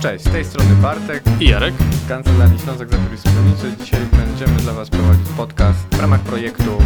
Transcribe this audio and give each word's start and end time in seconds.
Cześć, 0.00 0.24
z 0.24 0.30
tej 0.32 0.44
strony 0.44 0.74
Bartek 0.74 1.22
I 1.40 1.48
Jarek. 1.48 1.74
z 2.04 2.08
Kancelarii 2.08 2.58
Ślązak 2.58 2.88
Zakulis 2.88 3.20
Stronniczy. 3.20 3.84
Dzisiaj 3.84 4.00
będziemy 4.12 4.60
dla 4.60 4.72
Was 4.72 4.90
prowadzić 4.90 5.28
podcast 5.36 5.78
w 5.94 6.00
ramach 6.00 6.20
projektu... 6.20 6.78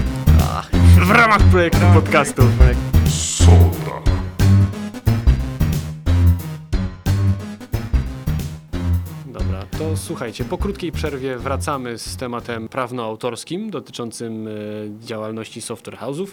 Ach, 0.43 0.71
W 1.07 1.11
ramach 1.11 1.43
projektu 1.43 1.81
podcastu. 1.95 2.43
Dobra, 9.27 9.67
to 9.79 9.97
słuchajcie, 9.97 10.45
po 10.45 10.59
krótkiej 10.59 10.93
przerwie 10.93 11.37
wracamy 11.37 11.99
z 11.99 12.17
tematem 12.17 12.69
prawnoautorskim 12.69 13.71
dotyczącym 13.71 14.49
e, 14.49 14.51
działalności 15.01 15.61
software 15.61 15.97
house'ów. 15.99 16.27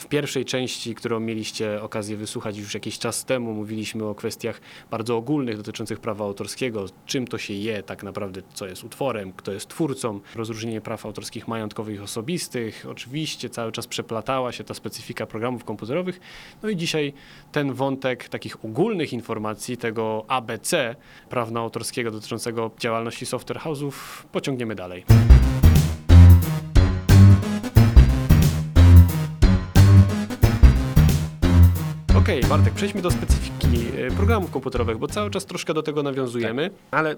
W 0.00 0.06
pierwszej 0.06 0.44
części, 0.44 0.94
którą 0.94 1.20
mieliście 1.20 1.82
okazję 1.82 2.16
wysłuchać 2.16 2.58
już 2.58 2.74
jakiś 2.74 2.98
czas 2.98 3.24
temu, 3.24 3.54
mówiliśmy 3.54 4.04
o 4.04 4.14
kwestiach 4.14 4.60
bardzo 4.90 5.16
ogólnych 5.16 5.56
dotyczących 5.56 6.00
prawa 6.00 6.24
autorskiego, 6.24 6.86
czym 7.06 7.26
to 7.26 7.38
się 7.38 7.54
je 7.54 7.82
tak 7.82 8.02
naprawdę, 8.02 8.42
co 8.54 8.66
jest 8.66 8.84
utworem, 8.84 9.32
kto 9.32 9.52
jest 9.52 9.68
twórcą, 9.68 10.20
rozróżnienie 10.34 10.80
praw 10.80 11.06
autorskich 11.06 11.48
majątkowych 11.48 11.96
i 11.96 11.98
osobistych. 11.98 12.86
Oczywiście 12.88 13.50
cały 13.50 13.72
czas 13.72 13.86
przeplatała 13.86 14.52
się 14.52 14.64
ta 14.64 14.74
specyfika 14.74 15.26
programów 15.26 15.64
komputerowych. 15.64 16.20
No 16.62 16.68
i 16.68 16.76
dzisiaj 16.76 17.12
ten 17.52 17.72
wątek 17.72 18.28
takich 18.28 18.64
ogólnych 18.64 19.12
informacji, 19.12 19.76
tego 19.76 20.24
ABC 20.28 20.96
prawno-autorskiego 21.28 22.10
dotyczącego 22.10 22.70
działalności 22.78 23.26
software 23.26 23.60
house'ów 23.60 23.92
pociągniemy 24.32 24.74
dalej. 24.74 25.04
Okej, 32.16 32.40
Bartek, 32.42 32.74
przejdźmy 32.74 33.02
do 33.02 33.10
specyfiki 33.10 33.76
e, 33.98 34.10
programów 34.10 34.50
komputerowych, 34.50 34.98
bo 34.98 35.06
cały 35.06 35.30
czas 35.30 35.46
troszkę 35.46 35.74
do 35.74 35.82
tego 35.82 36.02
nawiązujemy, 36.02 36.70
ale 36.90 37.16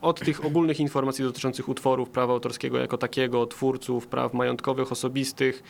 od 0.00 0.20
tych 0.20 0.44
ogólnych 0.44 0.80
informacji 0.80 1.24
dotyczących 1.24 1.68
utworów, 1.68 2.10
prawa 2.10 2.32
autorskiego 2.32 2.78
jako 2.78 2.98
takiego, 2.98 3.46
twórców, 3.46 4.06
praw 4.06 4.34
majątkowych, 4.34 4.92
osobistych, 4.92 5.62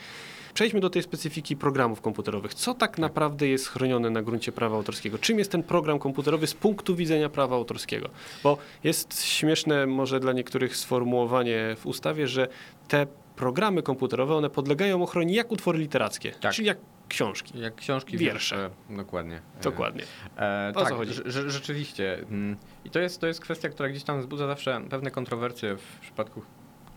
przejdźmy 0.53 0.79
do 0.79 0.89
tej 0.89 1.03
specyfiki 1.03 1.55
programów 1.55 2.01
komputerowych. 2.01 2.53
Co 2.53 2.73
tak 2.73 2.97
naprawdę 2.97 3.47
jest 3.47 3.67
chronione 3.67 4.09
na 4.09 4.21
gruncie 4.21 4.51
prawa 4.51 4.75
autorskiego? 4.75 5.17
Czym 5.17 5.39
jest 5.39 5.51
ten 5.51 5.63
program 5.63 5.99
komputerowy 5.99 6.47
z 6.47 6.53
punktu 6.53 6.95
widzenia 6.95 7.29
prawa 7.29 7.55
autorskiego? 7.55 8.09
Bo 8.43 8.57
jest 8.83 9.23
śmieszne 9.23 9.85
może 9.87 10.19
dla 10.19 10.33
niektórych 10.33 10.77
sformułowanie 10.77 11.75
w 11.79 11.85
ustawie, 11.85 12.27
że 12.27 12.47
te 12.87 13.07
programy 13.35 13.83
komputerowe, 13.83 14.35
one 14.35 14.49
podlegają 14.49 15.03
ochronie 15.03 15.35
jak 15.35 15.51
utwory 15.51 15.79
literackie, 15.79 16.31
Tak. 16.31 16.53
czyli 16.53 16.67
jak 16.67 16.77
książki. 17.07 17.59
jak 17.59 17.75
książki, 17.75 18.17
Wiersze. 18.17 18.69
Dokładnie. 18.89 19.41
Dokładnie. 19.63 20.03
E, 20.37 20.71
O 20.75 20.79
co 20.79 20.85
tak, 20.85 20.93
chodzi? 20.93 21.11
rze- 21.11 21.23
rze- 21.25 21.49
rzeczywiście. 21.49 22.17
Mm, 22.19 22.57
I 22.85 22.89
to 22.89 22.99
jest, 22.99 23.21
to 23.21 23.27
jest 23.27 23.41
kwestia, 23.41 23.69
która 23.69 23.89
gdzieś 23.89 24.03
tam 24.03 24.19
wzbudza 24.19 24.47
zawsze 24.47 24.81
pewne 24.89 25.11
kontrowersje 25.11 25.77
w 25.77 25.99
przypadku, 26.01 26.41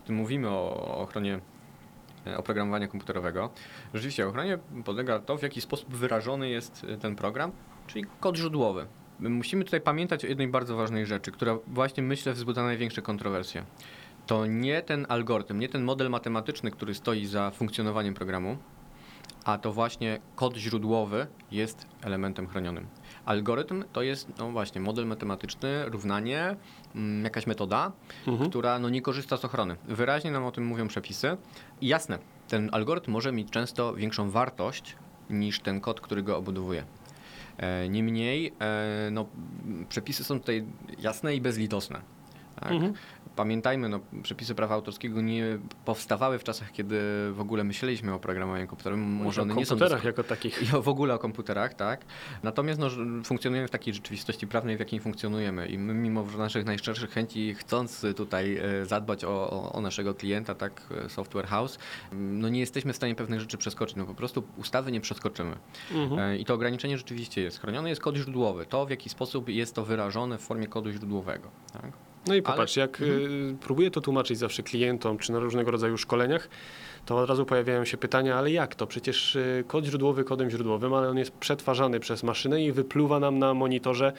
gdy 0.05 0.13
mówimy 0.13 0.49
o 0.49 0.97
ochronie 0.97 1.39
e, 2.27 2.37
oprogramowania 2.37 2.87
komputerowego. 2.87 3.49
Rzeczywiście 3.93 4.27
ochronie 4.27 4.57
podlega 4.85 5.19
to, 5.19 5.37
w 5.37 5.43
jaki 5.43 5.61
sposób 5.61 5.95
wyrażony 5.95 6.49
jest 6.49 6.83
e, 6.89 6.97
ten 6.97 7.15
program, 7.15 7.51
czyli 7.87 8.05
kod 8.19 8.37
źródłowy. 8.37 8.87
My 9.19 9.29
Musimy 9.29 9.65
tutaj 9.65 9.81
pamiętać 9.81 10.25
o 10.25 10.27
jednej 10.27 10.47
bardzo 10.47 10.75
ważnej 10.75 11.05
rzeczy, 11.05 11.31
która 11.31 11.57
właśnie 11.67 12.03
myślę 12.03 12.33
wzbudza 12.33 12.63
największe 12.63 13.01
kontrowersje. 13.01 13.63
To 14.27 14.45
nie 14.45 14.81
ten 14.81 15.05
algorytm, 15.09 15.59
nie 15.59 15.69
ten 15.69 15.83
model 15.83 16.09
matematyczny, 16.09 16.71
który 16.71 16.93
stoi 16.95 17.25
za 17.25 17.51
funkcjonowaniem 17.51 18.13
programu, 18.13 18.57
a 19.45 19.57
to 19.57 19.73
właśnie 19.73 20.19
kod 20.35 20.57
źródłowy 20.57 21.27
jest 21.51 21.87
elementem 22.01 22.47
chronionym. 22.47 22.87
Algorytm 23.25 23.83
to 23.93 24.01
jest, 24.01 24.27
no 24.37 24.51
właśnie, 24.51 24.81
model 24.81 25.05
matematyczny, 25.07 25.85
równanie, 25.89 26.55
mm, 26.95 27.23
jakaś 27.23 27.47
metoda, 27.47 27.91
Mhm. 28.27 28.49
która 28.49 28.79
no, 28.79 28.89
nie 28.89 29.01
korzysta 29.01 29.37
z 29.37 29.45
ochrony. 29.45 29.75
Wyraźnie 29.85 30.31
nam 30.31 30.45
o 30.45 30.51
tym 30.51 30.65
mówią 30.65 30.87
przepisy. 30.87 31.37
I 31.81 31.87
jasne, 31.87 32.19
ten 32.47 32.69
algorytm 32.71 33.11
może 33.11 33.31
mieć 33.31 33.49
często 33.49 33.93
większą 33.95 34.29
wartość 34.29 34.95
niż 35.29 35.59
ten 35.59 35.79
kod, 35.81 36.01
który 36.01 36.23
go 36.23 36.37
obudowuje. 36.37 36.83
E, 37.57 37.89
Niemniej, 37.89 38.53
e, 38.59 39.09
no, 39.11 39.25
przepisy 39.89 40.23
są 40.23 40.39
tutaj 40.39 40.65
jasne 40.99 41.35
i 41.35 41.41
bezlitosne. 41.41 42.01
Tak? 42.59 42.71
Mhm. 42.71 42.93
Pamiętajmy, 43.35 43.89
no, 43.89 43.99
przepisy 44.23 44.55
prawa 44.55 44.75
autorskiego 44.75 45.21
nie 45.21 45.57
powstawały 45.85 46.39
w 46.39 46.43
czasach, 46.43 46.71
kiedy 46.71 46.99
w 47.31 47.37
ogóle 47.39 47.63
myśleliśmy 47.63 48.13
o 48.13 48.19
programowaniu 48.19 48.67
komputerowym. 48.67 49.05
Może 49.05 49.41
o 49.41 49.43
one 49.43 49.55
nie 49.55 49.65
są 49.65 49.69
komputerach 49.69 49.99
dosko- 49.99 50.07
jako 50.07 50.23
takich. 50.23 50.61
i 50.71 50.71
o- 50.75 50.81
w 50.81 50.87
ogóle 50.87 51.13
o 51.13 51.19
komputerach, 51.19 51.73
tak. 51.73 52.05
Natomiast 52.43 52.79
no, 52.79 52.87
funkcjonujemy 53.23 53.67
w 53.67 53.71
takiej 53.71 53.93
rzeczywistości 53.93 54.47
prawnej, 54.47 54.77
w 54.77 54.79
jakiej 54.79 54.99
funkcjonujemy. 54.99 55.67
I 55.67 55.77
my, 55.77 55.93
mimo 55.93 56.23
naszych 56.37 56.65
najszczerszych 56.65 57.11
chęci, 57.11 57.55
chcąc 57.55 58.05
tutaj 58.17 58.57
e, 58.57 58.85
zadbać 58.85 59.23
o, 59.25 59.29
o, 59.51 59.71
o 59.73 59.81
naszego 59.81 60.13
klienta, 60.15 60.55
tak, 60.55 60.81
e, 61.05 61.09
software 61.09 61.47
house, 61.47 61.79
no 62.11 62.49
nie 62.49 62.59
jesteśmy 62.59 62.93
w 62.93 62.95
stanie 62.95 63.15
pewnych 63.15 63.39
rzeczy 63.39 63.57
przeskoczyć. 63.57 63.95
No 63.95 64.05
po 64.05 64.13
prostu 64.15 64.43
ustawy 64.57 64.91
nie 64.91 65.01
przeskoczymy. 65.01 65.55
Mhm. 65.93 66.19
E, 66.19 66.37
I 66.37 66.45
to 66.45 66.53
ograniczenie 66.53 66.97
rzeczywiście 66.97 67.41
jest. 67.41 67.59
Chroniony 67.61 67.89
jest 67.89 68.01
kod 68.01 68.15
źródłowy. 68.15 68.65
To, 68.65 68.85
w 68.85 68.89
jaki 68.89 69.09
sposób 69.09 69.49
jest 69.49 69.75
to 69.75 69.85
wyrażone 69.85 70.37
w 70.37 70.41
formie 70.41 70.67
kodu 70.67 70.91
źródłowego. 70.91 71.49
Tak? 71.73 71.91
No 72.27 72.33
i 72.35 72.37
Ale- 72.37 72.41
popatrz, 72.41 72.75
jak 72.77 73.01
Mhm. 73.01 73.57
próbuję 73.61 73.91
to 73.91 74.01
tłumaczyć 74.01 74.37
zawsze 74.37 74.63
klientom, 74.63 75.17
czy 75.17 75.31
na 75.31 75.39
różnego 75.39 75.71
rodzaju 75.71 75.97
szkoleniach, 75.97 76.49
to 77.05 77.17
od 77.17 77.29
razu 77.29 77.45
pojawiają 77.45 77.85
się 77.85 77.97
pytania, 77.97 78.35
ale 78.37 78.51
jak 78.51 78.75
to? 78.75 78.87
Przecież 78.87 79.35
y, 79.35 79.63
kod 79.67 79.85
źródłowy 79.85 80.23
kodem 80.23 80.49
źródłowym, 80.49 80.93
ale 80.93 81.09
on 81.09 81.17
jest 81.17 81.31
przetwarzany 81.31 81.99
przez 81.99 82.23
maszynę 82.23 82.63
i 82.63 82.71
wypluwa 82.71 83.19
nam 83.19 83.39
na 83.39 83.53
monitorze 83.53 84.13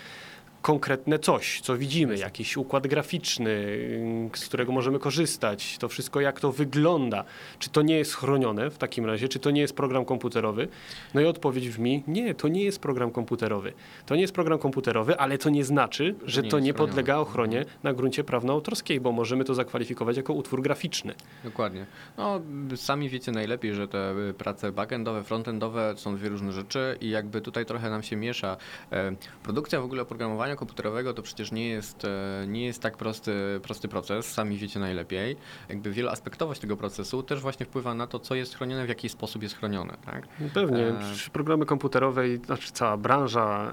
konkretne 0.62 1.18
coś, 1.18 1.60
co 1.60 1.76
widzimy, 1.76 2.18
jakiś 2.18 2.56
układ 2.56 2.86
graficzny, 2.86 3.50
y, 3.50 4.30
z 4.34 4.46
którego 4.46 4.72
możemy 4.72 4.98
korzystać, 4.98 5.78
to 5.78 5.88
wszystko 5.88 6.20
jak 6.20 6.40
to 6.40 6.52
wygląda. 6.52 7.24
Czy 7.58 7.70
to 7.70 7.82
nie 7.82 7.98
jest 7.98 8.14
chronione 8.14 8.70
w 8.70 8.78
takim 8.78 9.06
razie? 9.06 9.28
Czy 9.28 9.38
to 9.38 9.50
nie 9.50 9.60
jest 9.60 9.76
program 9.76 10.04
komputerowy? 10.04 10.68
No 11.14 11.20
i 11.20 11.24
odpowiedź 11.24 11.68
brzmi, 11.68 12.02
nie, 12.06 12.34
to 12.34 12.48
nie 12.48 12.64
jest 12.64 12.78
program 12.78 13.10
komputerowy. 13.10 13.72
To 14.06 14.14
nie 14.14 14.20
jest 14.20 14.34
program 14.34 14.58
komputerowy, 14.58 15.18
ale 15.18 15.38
to 15.38 15.50
nie 15.50 15.64
znaczy, 15.64 16.14
że 16.24 16.42
nie 16.42 16.50
to 16.50 16.58
nie 16.58 16.74
podlega 16.74 17.16
ochronie 17.16 17.64
na 17.82 17.92
gruncie 17.92 18.24
prawno-autorskiej, 18.24 19.00
bo 19.00 19.12
możemy 19.12 19.44
to 19.44 19.54
zakwalifikować 19.54 20.16
jako 20.16 20.32
utwór 20.32 20.62
graficzny. 20.62 21.14
Dokładnie. 21.44 21.86
No, 22.16 22.40
sami 22.76 23.08
wiecie 23.08 23.32
najlepiej, 23.32 23.74
że 23.74 23.88
te 23.88 24.14
y, 24.30 24.34
prace 24.34 24.72
backendowe, 24.72 25.24
frontendowe 25.24 25.94
są 25.96 26.16
dwie 26.16 26.28
różne 26.28 26.52
rzeczy 26.52 26.98
i 27.00 27.10
jakby 27.10 27.40
tutaj 27.40 27.66
trochę 27.66 27.90
nam 27.90 28.02
się 28.02 28.16
miesza. 28.16 28.56
E, 28.92 29.12
Produkcja 29.42 29.80
w 29.80 29.84
ogóle 29.84 30.02
oprogramowania 30.02 30.51
komputerowego 30.56 31.14
to 31.14 31.22
przecież 31.22 31.52
nie 31.52 31.68
jest, 31.68 32.04
e, 32.04 32.44
nie 32.48 32.64
jest 32.64 32.82
tak 32.82 32.96
prosty, 32.96 33.32
prosty 33.62 33.88
proces, 33.88 34.32
sami 34.32 34.56
wiecie 34.56 34.80
najlepiej. 34.80 35.36
Jakby 35.68 35.90
wieloaspektowość 35.90 36.60
tego 36.60 36.76
procesu 36.76 37.22
też 37.22 37.40
właśnie 37.40 37.66
wpływa 37.66 37.94
na 37.94 38.06
to, 38.06 38.18
co 38.18 38.34
jest 38.34 38.54
chronione, 38.54 38.86
w 38.86 38.88
jaki 38.88 39.08
sposób 39.08 39.42
jest 39.42 39.54
chronione. 39.56 39.96
Tak? 40.06 40.28
Pewnie, 40.54 40.86
E. 40.86 40.94
programy 41.32 41.66
komputerowe 41.66 42.28
i 42.28 42.36
znaczy 42.36 42.72
cała 42.72 42.96
branża 42.96 43.70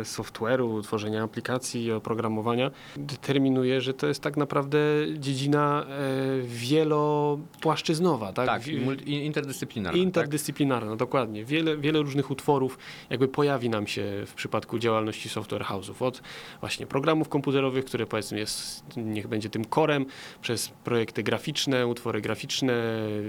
e, 0.00 0.04
software'u, 0.04 0.82
tworzenia 0.82 1.22
aplikacji 1.22 1.84
i 1.84 1.92
oprogramowania 1.92 2.70
determinuje, 2.96 3.80
że 3.80 3.94
to 3.94 4.06
jest 4.06 4.22
tak 4.22 4.36
naprawdę 4.36 4.78
dziedzina 5.18 5.86
e, 5.88 6.42
wielopłaszczyznowa, 6.42 8.32
tak? 8.32 8.46
Tak, 8.46 8.62
multi- 8.62 9.08
interdyscyplinarna. 9.08 9.98
tak? 9.98 10.02
Interdyscyplinarna, 10.02 10.96
dokładnie. 10.96 11.44
Wiele, 11.44 11.76
wiele 11.76 11.98
różnych 12.02 12.30
utworów 12.30 12.78
jakby 13.10 13.28
pojawi 13.28 13.70
nam 13.70 13.86
się 13.86 14.02
w 14.26 14.34
przypadku 14.34 14.78
działalności 14.78 15.28
software 15.28 15.62
house'ów. 15.64 15.94
Od 16.06 16.22
właśnie 16.60 16.86
programów 16.86 17.28
komputerowych, 17.28 17.84
które 17.84 18.06
powiedzmy 18.06 18.38
jest, 18.38 18.84
niech 18.96 19.26
będzie 19.28 19.50
tym 19.50 19.64
korem, 19.64 20.06
przez 20.42 20.68
projekty 20.68 21.22
graficzne, 21.22 21.86
utwory 21.86 22.20
graficzne, 22.20 22.72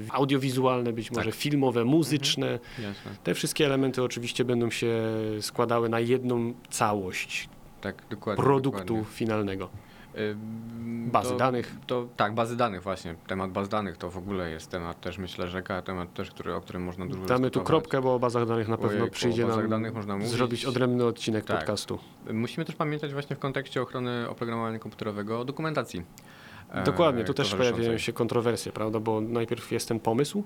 audiowizualne, 0.09 0.93
być 0.93 1.11
może 1.11 1.29
Tak. 1.31 1.35
filmowe, 1.39 1.85
muzyczne. 1.85 2.59
Jasne. 2.79 3.11
Te 3.23 3.33
wszystkie 3.33 3.65
elementy 3.65 4.03
oczywiście 4.03 4.45
będą 4.45 4.69
się 4.69 4.93
składały 5.41 5.89
na 5.89 5.99
jedną 5.99 6.53
całość 6.69 7.49
Tak, 7.81 8.03
dokładnie. 8.09 8.43
produktu 8.43 8.79
dokładnie. 8.79 9.05
finalnego. 9.15 9.69
Bazy 11.11 11.29
to, 11.29 11.37
danych. 11.37 11.75
To, 11.87 12.07
tak, 12.17 12.33
bazy 12.33 12.57
danych 12.57 12.83
właśnie. 12.83 13.15
Temat 13.27 13.51
baz 13.51 13.69
danych 13.69 13.97
to 13.97 14.09
w 14.11 14.17
ogóle 14.17 14.49
jest 14.51 14.71
temat 14.71 15.01
też 15.01 15.17
myślę 15.17 15.47
rzeka, 15.47 15.81
temat 15.81 16.13
też, 16.13 16.31
który, 16.31 16.55
o 16.55 16.61
którym 16.61 16.83
można 16.83 17.05
dużo 17.05 17.25
Damy 17.25 17.51
tu 17.51 17.61
kropkę, 17.61 18.01
bo 18.01 18.15
o 18.15 18.19
bazach 18.19 18.45
danych 18.47 18.67
na 18.67 18.77
pewno 18.77 19.07
przyjdzie 19.07 19.45
nam 19.45 19.69
danych 19.69 19.93
można 19.93 20.15
mówić. 20.17 20.31
zrobić 20.31 20.65
odrębny 20.65 21.05
odcinek 21.05 21.45
Tak. 21.45 21.57
podcastu. 21.57 21.99
Musimy 22.33 22.65
też 22.65 22.75
pamiętać 22.75 23.13
właśnie 23.13 23.35
w 23.35 23.39
kontekście 23.39 23.81
ochrony 23.81 24.29
oprogramowania 24.29 24.79
komputerowego 24.79 25.39
o 25.39 25.45
dokumentacji. 25.45 26.03
e, 26.71 26.83
Dokładnie, 26.83 27.23
tu 27.23 27.33
też 27.33 27.55
pojawiają 27.55 27.97
się 27.97 28.13
kontrowersje, 28.13 28.71
prawda? 28.71 28.99
Bo 28.99 29.21
najpierw 29.21 29.71
jest 29.71 29.87
ten 29.87 29.99
pomysł, 29.99 30.43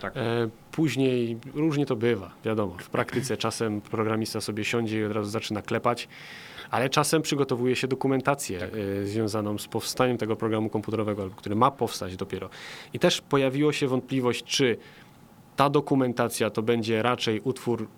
Tak. 0.00 0.16
e, 0.16 0.48
później 0.72 1.38
różnie 1.54 1.86
to 1.86 1.96
bywa, 1.96 2.30
wiadomo. 2.44 2.76
W 2.78 2.88
praktyce 2.90 3.36
czasem 3.36 3.80
programista 3.80 4.40
sobie 4.40 4.64
siądzie 4.64 5.00
i 5.00 5.04
od 5.04 5.12
razu 5.12 5.30
zaczyna 5.30 5.62
klepać, 5.62 6.08
ale 6.70 6.90
czasem 6.90 7.22
przygotowuje 7.22 7.76
się 7.76 7.88
dokumentację 7.88 8.58
Tak. 8.58 8.70
e, 9.02 9.06
związaną 9.06 9.58
z 9.58 9.68
powstaniem 9.68 10.18
tego 10.18 10.36
programu 10.36 10.68
komputerowego, 10.70 11.22
albo 11.22 11.34
który 11.36 11.56
ma 11.56 11.70
powstać 11.70 12.16
dopiero. 12.16 12.50
I 12.94 12.98
też 12.98 13.20
pojawiło 13.20 13.72
się 13.72 13.88
wątpliwość, 13.88 14.44
czy 14.44 14.76
ta 15.56 15.70
dokumentacja 15.70 16.50
to 16.50 16.62
będzie 16.62 17.02
raczej 17.02 17.40
utwór 17.40 17.88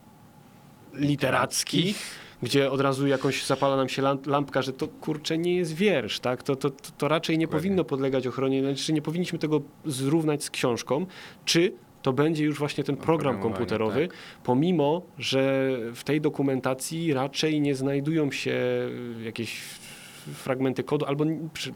literacki, 0.95 1.95
gdzie 2.43 2.71
od 2.71 2.81
razu 2.81 3.07
jakoś 3.07 3.47
zapala 3.47 3.77
nam 3.77 3.89
się 3.89 4.03
lam- 4.03 4.27
lampka, 4.27 4.63
że 4.63 4.73
to 4.73 4.89
kurczę 4.89 5.39
nie 5.39 5.57
jest 5.57 5.75
wiersz, 5.75 6.21
tak? 6.21 6.43
To, 6.43 6.57
to, 6.57 6.71
to, 6.71 7.09
raczej 7.09 7.39
nie 7.39 7.49
powinno 7.49 7.85
podlegać 7.85 8.27
ochronie, 8.27 8.63
znaczy 8.63 8.93
nie 8.93 9.03
powinniśmy 9.03 9.39
tego 9.39 9.61
zrównać 9.85 10.45
z 10.45 10.51
książką, 10.51 11.07
czy 11.45 11.73
to 12.03 12.13
będzie 12.13 12.45
już 12.45 12.59
właśnie 12.59 12.85
ten 12.85 12.97
program 12.97 13.41
komputerowy, 13.41 14.09
pomimo, 14.45 15.03
że 15.19 15.71
w 15.95 16.05
tej 16.05 16.21
dokumentacji 16.21 17.13
raczej 17.13 17.61
nie 17.61 17.75
znajdują 17.75 18.31
się 18.31 18.61
jakieś 19.25 19.61
fragmenty 20.35 20.85
kodu, 20.85 21.07
albo 21.07 21.25
przy, 21.53 21.73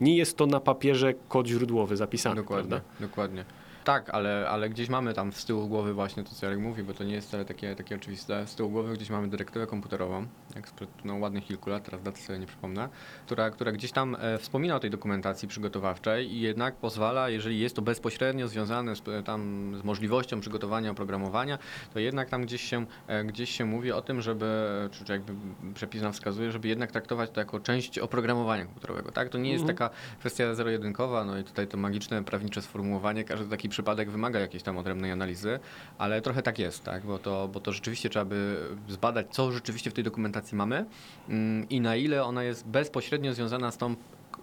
nie 0.00 0.16
jest 0.16 0.36
to 0.36 0.46
na 0.46 0.60
papierze 0.60 1.14
kod 1.28 1.46
źródłowy 1.46 1.96
zapisany, 1.96 2.36
Dokładnie, 2.36 2.68
prawda? 2.70 2.88
dokładnie. 3.00 3.44
Tak, 3.84 4.10
ale, 4.10 4.48
ale 4.48 4.68
gdzieś 4.70 4.88
mamy 4.88 5.14
tam 5.14 5.32
z 5.32 5.44
tyłu 5.44 5.68
głowy 5.68 5.94
właśnie 5.94 6.24
to, 6.24 6.34
co 6.34 6.46
Jarek 6.46 6.60
mówi, 6.60 6.82
bo 6.82 6.94
to 6.94 7.04
nie 7.04 7.14
jest 7.14 7.28
wcale 7.28 7.44
takie, 7.44 7.76
takie 7.76 7.96
oczywiste. 7.96 8.46
Z 8.46 8.54
tyłu 8.54 8.70
głowy 8.70 8.94
gdzieś 8.94 9.10
mamy 9.10 9.28
dyrektywę 9.28 9.66
komputerową, 9.66 10.26
jak 10.56 10.68
sprzed 10.68 10.88
no, 11.04 11.16
ładnych 11.16 11.44
kilku 11.44 11.70
lat, 11.70 11.84
teraz 11.84 12.02
daty 12.02 12.20
sobie 12.20 12.38
nie 12.38 12.46
przypomnę, 12.46 12.88
która, 13.26 13.50
która 13.50 13.72
gdzieś 13.72 13.92
tam 13.92 14.16
e, 14.20 14.38
wspomina 14.38 14.76
o 14.76 14.80
tej 14.80 14.90
dokumentacji 14.90 15.48
przygotowawczej 15.48 16.32
i 16.32 16.40
jednak 16.40 16.76
pozwala, 16.76 17.28
jeżeli 17.28 17.60
jest 17.60 17.76
to 17.76 17.82
bezpośrednio 17.82 18.48
związane 18.48 18.96
z, 18.96 19.08
e, 19.08 19.22
tam, 19.22 19.72
z 19.80 19.84
możliwością 19.84 20.40
przygotowania 20.40 20.90
oprogramowania, 20.90 21.58
to 21.94 21.98
jednak 21.98 22.30
tam 22.30 22.42
gdzieś 22.42 22.62
się, 22.62 22.86
e, 23.06 23.24
gdzieś 23.24 23.50
się 23.50 23.64
mówi 23.64 23.92
o 23.92 24.02
tym, 24.02 24.20
żeby, 24.20 24.46
czy, 24.92 25.04
czy 25.04 25.12
jakby 25.12 25.32
przepis 25.74 26.02
nam 26.02 26.12
wskazuje, 26.12 26.52
żeby 26.52 26.68
jednak 26.68 26.92
traktować 26.92 27.30
to 27.30 27.40
jako 27.40 27.60
część 27.60 27.98
oprogramowania 27.98 28.64
komputerowego. 28.64 29.12
Tak? 29.12 29.28
To 29.28 29.38
nie 29.38 29.50
jest 29.50 29.62
Mhm. 29.62 29.76
taka 29.78 29.94
kwestia 30.20 30.54
zero-jedynkowa, 30.54 31.24
no 31.24 31.38
i 31.38 31.44
tutaj 31.44 31.68
to 31.68 31.76
magiczne, 31.76 32.24
prawnicze 32.24 32.62
sformułowanie, 32.62 33.24
każdy 33.24 33.46
taki 33.46 33.68
przypadek 33.68 34.10
wymaga 34.10 34.40
jakiejś 34.40 34.62
tam 34.62 34.78
odrębnej 34.78 35.10
analizy, 35.10 35.58
ale 35.98 36.22
trochę 36.22 36.42
tak 36.42 36.58
jest, 36.58 36.84
tak? 36.84 37.06
Bo, 37.06 37.18
to, 37.18 37.48
bo 37.48 37.60
to 37.60 37.72
rzeczywiście 37.72 38.10
trzeba 38.10 38.24
by 38.24 38.56
zbadać, 38.88 39.26
co 39.30 39.52
rzeczywiście 39.52 39.90
w 39.90 39.94
tej 39.94 40.04
dokumentacji 40.04 40.41
mamy 40.52 40.84
mm, 41.28 41.68
i 41.68 41.80
na 41.80 41.96
ile 41.96 42.24
ona 42.24 42.42
jest 42.42 42.66
bezpośrednio 42.66 43.34
związana 43.34 43.70
z 43.70 43.78
tą 43.78 43.94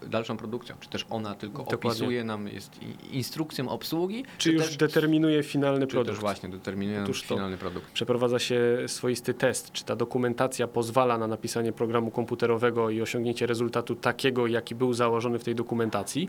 dalszą 0.06 0.36
produkcją, 0.36 0.76
czy 0.80 0.88
też 0.88 1.06
ona 1.10 1.34
tylko 1.34 1.58
Dokładnie. 1.64 1.90
opisuje 1.90 2.24
nam, 2.24 2.48
jest 2.48 2.80
instrukcją 3.12 3.68
obsługi, 3.68 4.24
Czy 4.38 4.52
już 4.52 4.66
też, 4.66 4.76
determinuje 4.76 5.42
finalny 5.42 5.86
czy 5.86 5.90
produkt? 5.90 6.10
też 6.10 6.20
właśnie 6.20 6.48
determinuje 6.48 7.02
Otóż 7.02 7.22
finalny 7.22 7.58
produkt. 7.58 7.92
Przeprowadza 7.92 8.38
się 8.38 8.60
swoisty 8.86 9.34
test, 9.34 9.72
czy 9.72 9.84
ta 9.84 9.96
dokumentacja 9.96 10.68
pozwala 10.68 11.18
na 11.18 11.26
napisanie 11.26 11.72
programu 11.72 12.10
komputerowego 12.10 12.90
i 12.90 13.02
osiągnięcie 13.02 13.46
rezultatu 13.46 13.94
takiego, 13.94 14.46
jaki 14.46 14.74
był 14.74 14.92
założony 14.92 15.38
w 15.38 15.44
tej 15.44 15.54
dokumentacji. 15.54 16.28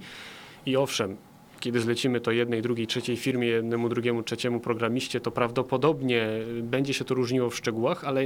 I 0.65 0.77
owszem, 0.77 1.17
kiedy 1.59 1.79
zlecimy 1.79 2.21
to 2.21 2.31
jednej, 2.31 2.61
drugiej, 2.61 2.87
trzeciej 2.87 3.17
firmie, 3.17 3.47
jednemu, 3.47 3.89
drugiemu, 3.89 4.23
trzeciemu 4.23 4.59
programiście, 4.59 5.19
to 5.19 5.31
prawdopodobnie 5.31 6.27
będzie 6.61 6.93
się 6.93 7.05
to 7.05 7.15
różniło 7.15 7.49
w 7.49 7.55
szczegółach, 7.55 8.03
ale 8.03 8.23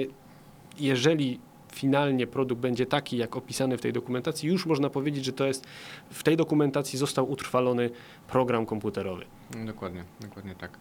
jeżeli 0.80 1.40
finalnie 1.74 2.28
produkt 2.28 2.62
będzie 2.62 2.86
taki, 2.86 3.18
jak 3.18 3.36
opisany 3.36 3.78
w 3.78 3.82
tej 3.82 3.94
dokumentacji, 3.94 4.50
już 4.50 4.66
można 4.66 4.90
powiedzieć, 4.90 5.26
że 5.26 5.34
to 5.34 5.46
jest 5.46 5.66
w 6.10 6.24
tej 6.24 6.38
dokumentacji 6.38 7.00
został 7.00 7.32
utrwalony 7.32 7.90
program 8.28 8.66
komputerowy. 8.66 9.26
Dokładnie, 9.66 10.04
dokładnie 10.22 10.56
tak. 10.56 10.78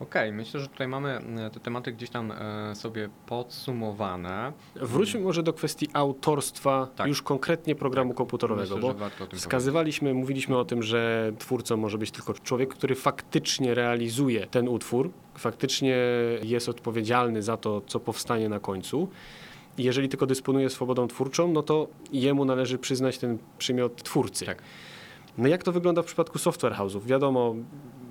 Okej, 0.00 0.32
myślę, 0.32 0.60
że 0.60 0.68
tutaj 0.68 0.88
mamy 0.88 1.20
e, 1.46 1.50
te 1.50 1.60
tematy 1.60 1.92
gdzieś 1.92 2.10
tam 2.10 2.32
e, 2.32 2.74
sobie 2.74 3.08
podsumowane. 3.26 4.52
Wróćmy 4.76 5.20
może 5.20 5.42
do 5.42 5.52
kwestii 5.52 5.88
autorstwa 5.92 6.88
Tak. 6.96 7.08
już 7.08 7.22
konkretnie 7.22 7.74
programu 7.74 8.14
komputerowego, 8.14 8.76
Myślę, 8.76 8.94
bo 8.94 9.36
wskazywaliśmy, 9.36 10.14
mówiliśmy 10.14 10.58
o 10.58 10.64
tym, 10.64 10.82
że 10.82 11.32
twórcą 11.38 11.76
może 11.76 11.98
być 11.98 12.10
tylko 12.10 12.34
człowiek, 12.34 12.68
który 12.68 12.94
faktycznie 12.94 13.74
realizuje 13.74 14.46
ten 14.46 14.68
utwór, 14.68 15.10
faktycznie 15.38 15.96
jest 16.42 16.68
odpowiedzialny 16.68 17.42
za 17.42 17.56
to, 17.56 17.80
co 17.86 18.00
powstanie 18.00 18.48
na 18.48 18.60
końcu. 18.60 19.08
Jeżeli 19.78 20.08
tylko 20.08 20.26
dysponuje 20.26 20.70
swobodą 20.70 21.08
twórczą, 21.08 21.52
no 21.52 21.62
to 21.62 21.88
jemu 22.12 22.44
należy 22.44 22.78
przyznać 22.78 23.18
ten 23.18 23.38
przymiot 23.58 24.02
twórcy. 24.02 24.46
Tak. 24.46 24.62
No 25.38 25.48
jak 25.48 25.62
to 25.62 25.72
wygląda 25.72 26.02
w 26.02 26.06
przypadku 26.06 26.38
software 26.38 26.72
house'ów? 26.72 27.04
Wiadomo, 27.04 27.54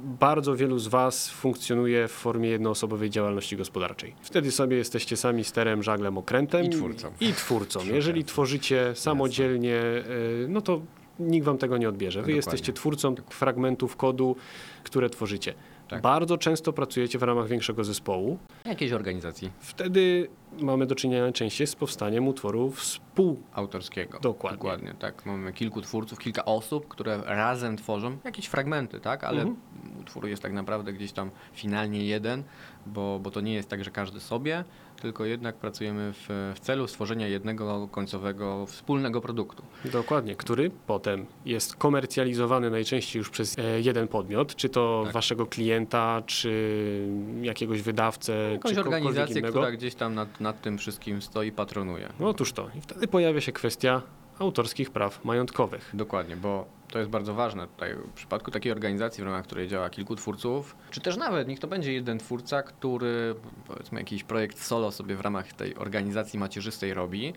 bardzo 0.04 0.56
wielu 0.56 0.80
z 0.80 0.88
Was 0.88 1.30
funkcjonuje 1.30 2.08
w 2.08 2.12
formie 2.12 2.50
jednoosobowej 2.50 3.10
działalności 3.10 3.58
gospodarczej. 3.58 4.16
Wtedy 4.22 4.52
sobie 4.52 4.78
jesteście 4.78 5.18
sami 5.18 5.44
sterem, 5.44 5.84
żaglem, 5.84 6.18
okrętem. 6.18 6.66
I 6.66 6.70
twórcą. 6.70 7.12
I 7.22 7.34
twórcą. 7.34 7.80
Jeżeli 7.86 8.26
tworzycie 8.26 8.92
samodzielnie, 8.96 9.76
y, 9.76 10.46
no 10.50 10.62
to 10.62 10.82
nikt 11.20 11.46
Wam 11.46 11.58
tego 11.58 11.78
nie 11.78 11.90
odbierze. 11.90 12.20
Wy 12.20 12.22
Dokładnie. 12.22 12.36
jesteście 12.36 12.74
twórcą 12.74 13.16
fragmentów 13.30 13.96
kodu, 13.96 14.36
które 14.84 15.10
tworzycie. 15.10 15.54
Tak. 15.88 16.02
Bardzo 16.02 16.38
często 16.38 16.74
pracujecie 16.74 17.20
w 17.20 17.24
ramach 17.24 17.48
większego 17.48 17.84
zespołu. 17.84 18.38
Jakiejś 18.66 18.92
organizacji 18.92 19.52
Wtedy 19.60 20.28
mamy 20.60 20.86
do 20.86 20.96
czynienia 20.96 21.22
najczęściej 21.24 21.68
z 21.68 21.76
powstaniem 21.76 22.28
utworu 22.28 22.72
współ. 22.72 23.42
autorskiego. 23.54 24.20
Dokładnie. 24.20 24.58
Dokładnie, 24.58 24.94
tak. 25.00 25.26
Mamy 25.26 25.54
kilku 25.54 25.82
twórców, 25.82 26.20
kilka 26.20 26.46
osób, 26.46 26.88
które 26.88 27.22
razem 27.26 27.78
tworzą 27.78 28.18
jakieś 28.24 28.46
fragmenty, 28.46 29.00
tak? 29.00 29.24
Ale 29.24 29.42
Mhm. 29.42 29.58
utwór 30.02 30.28
jest 30.28 30.42
tak 30.42 30.54
naprawdę 30.54 30.94
gdzieś 30.94 31.12
tam 31.12 31.32
finalnie 31.54 32.06
jeden, 32.06 32.44
bo, 32.86 33.20
bo 33.20 33.32
to 33.32 33.42
nie 33.42 33.54
jest 33.54 33.70
tak, 33.70 33.84
że 33.84 33.92
każdy 33.92 34.20
sobie, 34.20 34.64
tylko 35.02 35.26
jednak 35.26 35.56
pracujemy 35.56 36.14
w, 36.14 36.54
w 36.56 36.60
celu 36.60 36.88
stworzenia 36.88 37.28
jednego 37.28 37.88
końcowego, 37.92 38.66
wspólnego 38.66 39.22
produktu. 39.22 39.64
Dokładnie, 39.92 40.36
który 40.36 40.72
potem 40.88 41.26
jest 41.46 41.76
komercjalizowany 41.76 42.70
najczęściej 42.70 43.20
już 43.20 43.30
przez 43.30 43.60
e, 43.60 43.82
jeden 43.82 44.08
podmiot, 44.08 44.56
czy 44.56 44.70
to 44.70 45.02
Tak. 45.06 45.14
waszego 45.14 45.46
klienta, 45.46 46.22
czy 46.26 47.08
jakiegoś 47.42 47.82
wydawcę, 47.82 48.52
Jakąś 48.52 48.74
czy 48.74 48.80
organizację, 48.80 49.40
innego. 49.40 49.60
która 49.60 49.72
gdzieś 49.72 49.96
tam 49.96 50.16
nad, 50.16 50.42
nad 50.42 50.62
tym 50.62 50.78
wszystkim 50.78 51.22
stoi, 51.22 51.52
patronuje. 51.52 52.10
No 52.20 52.30
otóż 52.30 52.54
to. 52.54 52.68
I 52.78 52.82
wtedy 52.82 53.08
pojawia 53.08 53.42
się 53.42 53.52
kwestia 53.52 54.02
autorskich 54.40 54.92
praw 54.92 55.26
majątkowych. 55.26 55.90
Dokładnie, 55.94 56.36
bo 56.36 56.66
to 56.92 57.00
jest 57.00 57.12
bardzo 57.12 57.34
ważne 57.34 57.68
tutaj 57.68 57.96
w 57.96 58.12
przypadku 58.14 58.52
takiej 58.52 58.72
organizacji, 58.72 59.24
w 59.24 59.26
ramach 59.26 59.44
której 59.44 59.68
działa 59.68 59.90
kilku 59.90 60.16
twórców, 60.16 60.76
czy 60.92 61.02
też 61.02 61.18
nawet 61.18 61.48
niech 61.48 61.60
to 61.60 61.68
będzie 61.68 61.94
jeden 61.94 62.20
twórca, 62.20 62.64
który 62.64 63.36
powiedzmy 63.68 64.00
jakiś 64.00 64.24
projekt 64.24 64.60
solo 64.64 64.92
sobie 64.92 65.16
w 65.16 65.22
ramach 65.22 65.54
tej 65.54 65.76
organizacji 65.76 66.40
macierzystej 66.40 66.94
robi, 66.94 67.34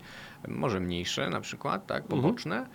może 0.47 0.79
mniejszy 0.79 1.29
na 1.29 1.41
przykład, 1.41 1.87
tak, 1.87 2.03
Mhm. 2.03 2.21
poboczny, 2.21 2.65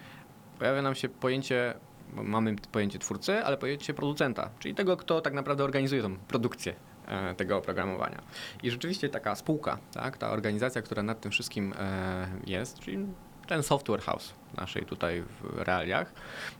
pojawia 0.58 0.82
nam 0.82 0.94
się 0.94 1.08
pojęcie, 1.08 1.74
bo 2.14 2.22
mamy 2.22 2.56
pojęcie 2.72 2.98
twórcy, 2.98 3.44
ale 3.44 3.56
pojęcie 3.56 3.94
producenta, 3.94 4.50
czyli 4.58 4.74
tego, 4.74 4.96
kto 4.96 5.20
tak 5.20 5.34
naprawdę 5.34 5.64
organizuje 5.64 6.02
tą 6.02 6.16
produkcję 6.16 6.74
e, 7.06 7.34
tego 7.34 7.56
oprogramowania. 7.56 8.22
I 8.62 8.70
rzeczywiście 8.70 9.08
taka 9.08 9.34
spółka, 9.34 9.78
tak, 9.92 10.18
ta 10.18 10.30
organizacja, 10.30 10.82
która 10.82 11.02
nad 11.02 11.20
tym 11.20 11.32
wszystkim 11.32 11.74
e, 11.78 12.28
jest, 12.46 12.78
czyli 12.78 13.06
ten 13.46 13.62
software 13.62 14.00
house 14.00 14.34
naszej 14.56 14.84
tutaj 14.84 15.22
w 15.22 15.58
realiach, 15.58 16.12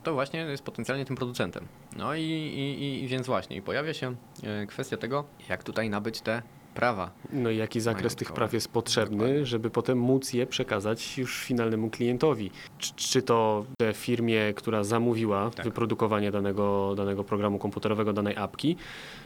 to 0.03 0.15
właśnie 0.15 0.41
jest 0.41 0.63
potencjalnie 0.63 1.05
tym 1.05 1.17
producentem. 1.17 1.67
No 1.97 2.15
i, 2.15 2.23
i, 2.23 3.05
i- 3.05 3.09
więc 3.09 3.27
właśnie, 3.27 3.57
i 3.57 3.63
pojawia 3.63 3.95
się 3.95 4.15
e, 4.43 4.67
kwestia 4.67 4.97
tego, 4.97 5.25
jak 5.49 5.65
tutaj 5.65 5.91
nabyć 5.91 6.21
te 6.21 6.43
prawa. 6.75 7.11
No 7.33 7.51
i 7.51 7.57
jaki 7.57 7.81
zakres 7.81 8.15
tych 8.17 8.33
praw 8.33 8.53
jest 8.53 8.69
potrzebny, 8.69 9.17
Dokładnie. 9.19 9.47
żeby 9.47 9.71
potem 9.71 9.99
móc 9.99 10.33
je 10.33 10.47
przekazać 10.47 11.19
już 11.19 11.39
finalnemu 11.45 11.91
klientowi. 11.91 12.51
Czy, 12.79 12.95
czy 12.95 13.23
to 13.23 13.65
firmie, 13.95 14.53
która 14.57 14.85
zamówiła 14.85 15.51
Tak. 15.51 15.65
wyprodukowanie 15.65 16.31
danego, 16.31 16.95
danego 16.97 17.25
programu 17.25 17.59
komputerowego, 17.59 18.13
danej 18.13 18.37
apki, 18.37 18.77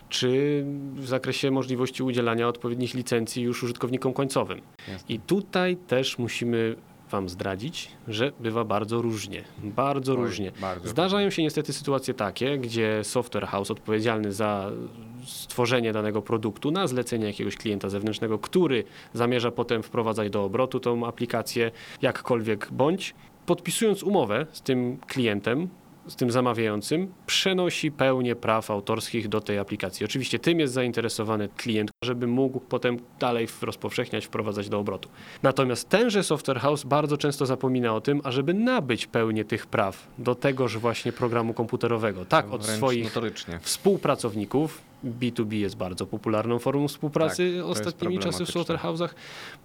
czy 0.09 0.63
w 0.95 1.07
zakresie 1.07 1.51
możliwości 1.51 2.03
udzielania 2.03 2.49
odpowiednich 2.49 2.95
licencji 2.95 3.43
już 3.43 3.63
użytkownikom 3.63 4.13
końcowym. 4.13 4.61
Jasne. 4.89 5.15
I 5.15 5.19
tutaj 5.21 5.77
też 5.77 6.19
musimy 6.19 6.77
Wam 7.11 7.29
zdradzić, 7.29 7.89
że 8.09 8.33
bywa 8.41 8.65
bardzo 8.65 9.03
różnie. 9.03 9.45
Bardzo 9.59 10.13
Oj, 10.13 10.19
różnie. 10.19 10.53
Bardzo 10.61 10.89
Zdarzają 10.89 11.31
się 11.31 11.43
niestety 11.43 11.73
sytuacje 11.73 12.15
takie, 12.15 12.59
gdzie 12.59 13.05
software 13.05 13.47
house 13.47 13.71
odpowiedzialny 13.71 14.33
za 14.33 14.71
stworzenie 15.25 15.93
danego 15.93 16.23
produktu 16.23 16.71
na 16.71 16.87
zlecenie 16.87 17.27
jakiegoś 17.27 17.57
klienta 17.57 17.89
zewnętrznego, 17.89 18.39
który 18.39 18.85
zamierza 19.13 19.51
potem 19.51 19.83
wprowadzać 19.83 20.31
do 20.31 20.45
obrotu 20.45 20.81
tą 20.81 21.07
aplikację, 21.07 21.71
jakkolwiek 22.03 22.69
bądź, 22.73 23.15
podpisując 23.47 24.03
umowę 24.03 24.47
z 24.53 24.63
tym 24.63 24.99
klientem, 25.07 25.69
z 26.07 26.17
tym 26.17 26.31
zamawiającym, 26.31 27.13
przenosi 27.27 27.93
pełnię 27.93 28.37
praw 28.37 28.71
autorskich 28.71 29.29
do 29.29 29.41
tej 29.41 29.59
aplikacji. 29.59 30.05
Oczywiście 30.07 30.39
tym 30.39 30.61
jest 30.61 30.75
zainteresowany 30.75 31.49
klient, 31.57 31.91
żeby 32.05 32.27
mógł 32.27 32.61
potem 32.61 32.99
dalej 33.19 33.49
rozpowszechniać, 33.63 34.27
wprowadzać 34.27 34.69
do 34.69 34.79
obrotu. 34.79 35.09
Natomiast 35.43 35.89
tenże 35.89 36.23
software 36.23 36.59
house 36.61 36.85
bardzo 36.85 37.17
często 37.17 37.47
zapomina 37.47 37.95
o 37.95 38.01
tym, 38.01 38.21
ażeby 38.25 38.55
nabyć 38.55 39.07
pełnię 39.07 39.45
tych 39.45 39.67
praw 39.67 40.07
do 40.19 40.35
tegoż 40.35 40.79
właśnie 40.79 41.13
programu 41.13 41.55
komputerowego. 41.55 42.25
Tak, 42.25 42.51
od 42.53 42.67
swoich 42.67 43.05
notorycznie. 43.05 43.59
współpracowników. 43.63 44.91
B2B 45.21 45.53
jest 45.55 45.77
bardzo 45.77 46.07
popularną 46.07 46.59
formą 46.59 46.89
współpracy 46.89 47.55
Tak, 47.57 47.67
ostatnimi 47.67 48.19
czasy 48.19 48.45
w 48.45 48.53
problematyczne. 48.53 48.77
software 48.77 48.79
house'ach. 48.79 49.15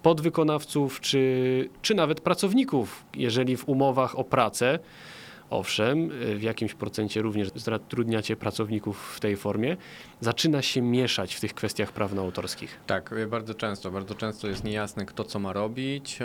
Podwykonawców 0.02 1.00
czy, 1.00 1.68
czy 1.82 1.94
nawet 1.94 2.20
pracowników, 2.20 3.04
jeżeli 3.14 3.56
w 3.56 3.68
umowach 3.68 4.18
o 4.18 4.24
pracę 4.24 4.78
owszem, 5.50 6.10
w 6.36 6.42
jakimś 6.42 6.74
procencie 6.74 7.22
również 7.22 7.48
zatrudniacie 7.54 8.36
pracowników 8.36 9.12
w 9.16 9.20
tej 9.20 9.36
formie, 9.36 9.76
zaczyna 10.20 10.62
się 10.62 10.82
mieszać 10.82 11.34
w 11.34 11.40
tych 11.40 11.54
kwestiach 11.54 11.92
prawnoautorskich. 11.92 12.80
Tak, 12.86 13.12
y, 13.12 13.26
bardzo 13.26 13.54
często. 13.54 13.90
Bardzo 13.90 14.14
często 14.14 14.48
jest 14.48 14.64
niejasne, 14.64 15.06
kto 15.06 15.24
co 15.24 15.38
ma 15.38 15.52
robić. 15.52 16.18
E, 16.22 16.24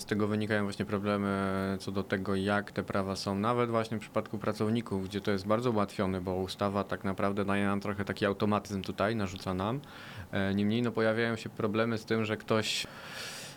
Z 0.00 0.04
tego 0.04 0.26
wynikają 0.28 0.62
właśnie 0.64 0.84
problemy 0.84 1.34
co 1.80 1.92
do 1.92 2.02
tego, 2.02 2.34
jak 2.34 2.72
te 2.72 2.82
prawa 2.82 3.16
są, 3.16 3.34
nawet 3.34 3.70
właśnie 3.70 3.96
w 3.96 4.00
przypadku 4.00 4.38
pracowników, 4.38 5.08
gdzie 5.08 5.20
to 5.20 5.30
jest 5.30 5.46
bardzo 5.46 5.70
ułatwione, 5.70 6.20
bo 6.20 6.34
ustawa 6.34 6.84
tak 6.84 7.04
naprawdę 7.04 7.44
daje 7.44 7.64
nam 7.66 7.80
trochę 7.80 8.04
taki 8.04 8.26
automatyzm 8.26 8.82
tutaj, 8.82 9.16
narzuca 9.16 9.54
nam. 9.54 9.80
E, 10.32 10.54
Niemniej 10.54 10.82
no, 10.82 10.90
pojawiają 10.92 11.36
się 11.36 11.48
problemy 11.48 11.98
z 11.98 12.04
tym, 12.04 12.24
że 12.24 12.36
ktoś 12.36 12.86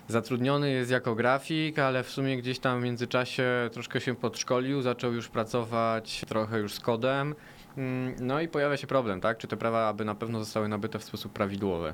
zatrudniony 0.07 0.71
jest 0.71 0.91
jako 0.91 1.15
grafik, 1.15 1.79
ale 1.79 2.03
w 2.03 2.09
sumie 2.09 2.37
gdzieś 2.37 2.59
tam 2.59 2.79
w 2.79 2.83
międzyczasie 2.83 3.69
troszkę 3.71 4.01
się 4.01 4.15
podszkolił, 4.15 4.81
zaczął 4.81 5.13
już 5.13 5.29
pracować 5.29 6.21
trochę 6.27 6.59
już 6.59 6.73
z 6.73 6.79
kodem. 6.79 7.35
Mm, 7.77 8.15
No 8.19 8.41
i 8.41 8.47
pojawia 8.47 8.77
się 8.77 8.87
problem, 8.87 9.21
tak? 9.21 9.37
Czy 9.37 9.47
te 9.47 9.57
prawa 9.57 9.87
aby 9.87 10.05
na 10.05 10.15
pewno 10.15 10.39
zostały 10.39 10.67
nabyte 10.67 10.99
w 10.99 11.03
sposób 11.03 11.33
prawidłowy? 11.33 11.93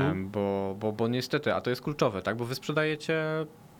Em, 0.00 0.28
Bo, 0.30 0.76
bo, 0.80 0.92
bo 0.92 1.08
niestety, 1.08 1.54
a 1.54 1.60
to 1.60 1.70
jest 1.70 1.82
kluczowe, 1.82 2.22
tak? 2.22 2.36
Bo 2.36 2.44
wy 2.44 2.54
sprzedajecie 2.54 3.22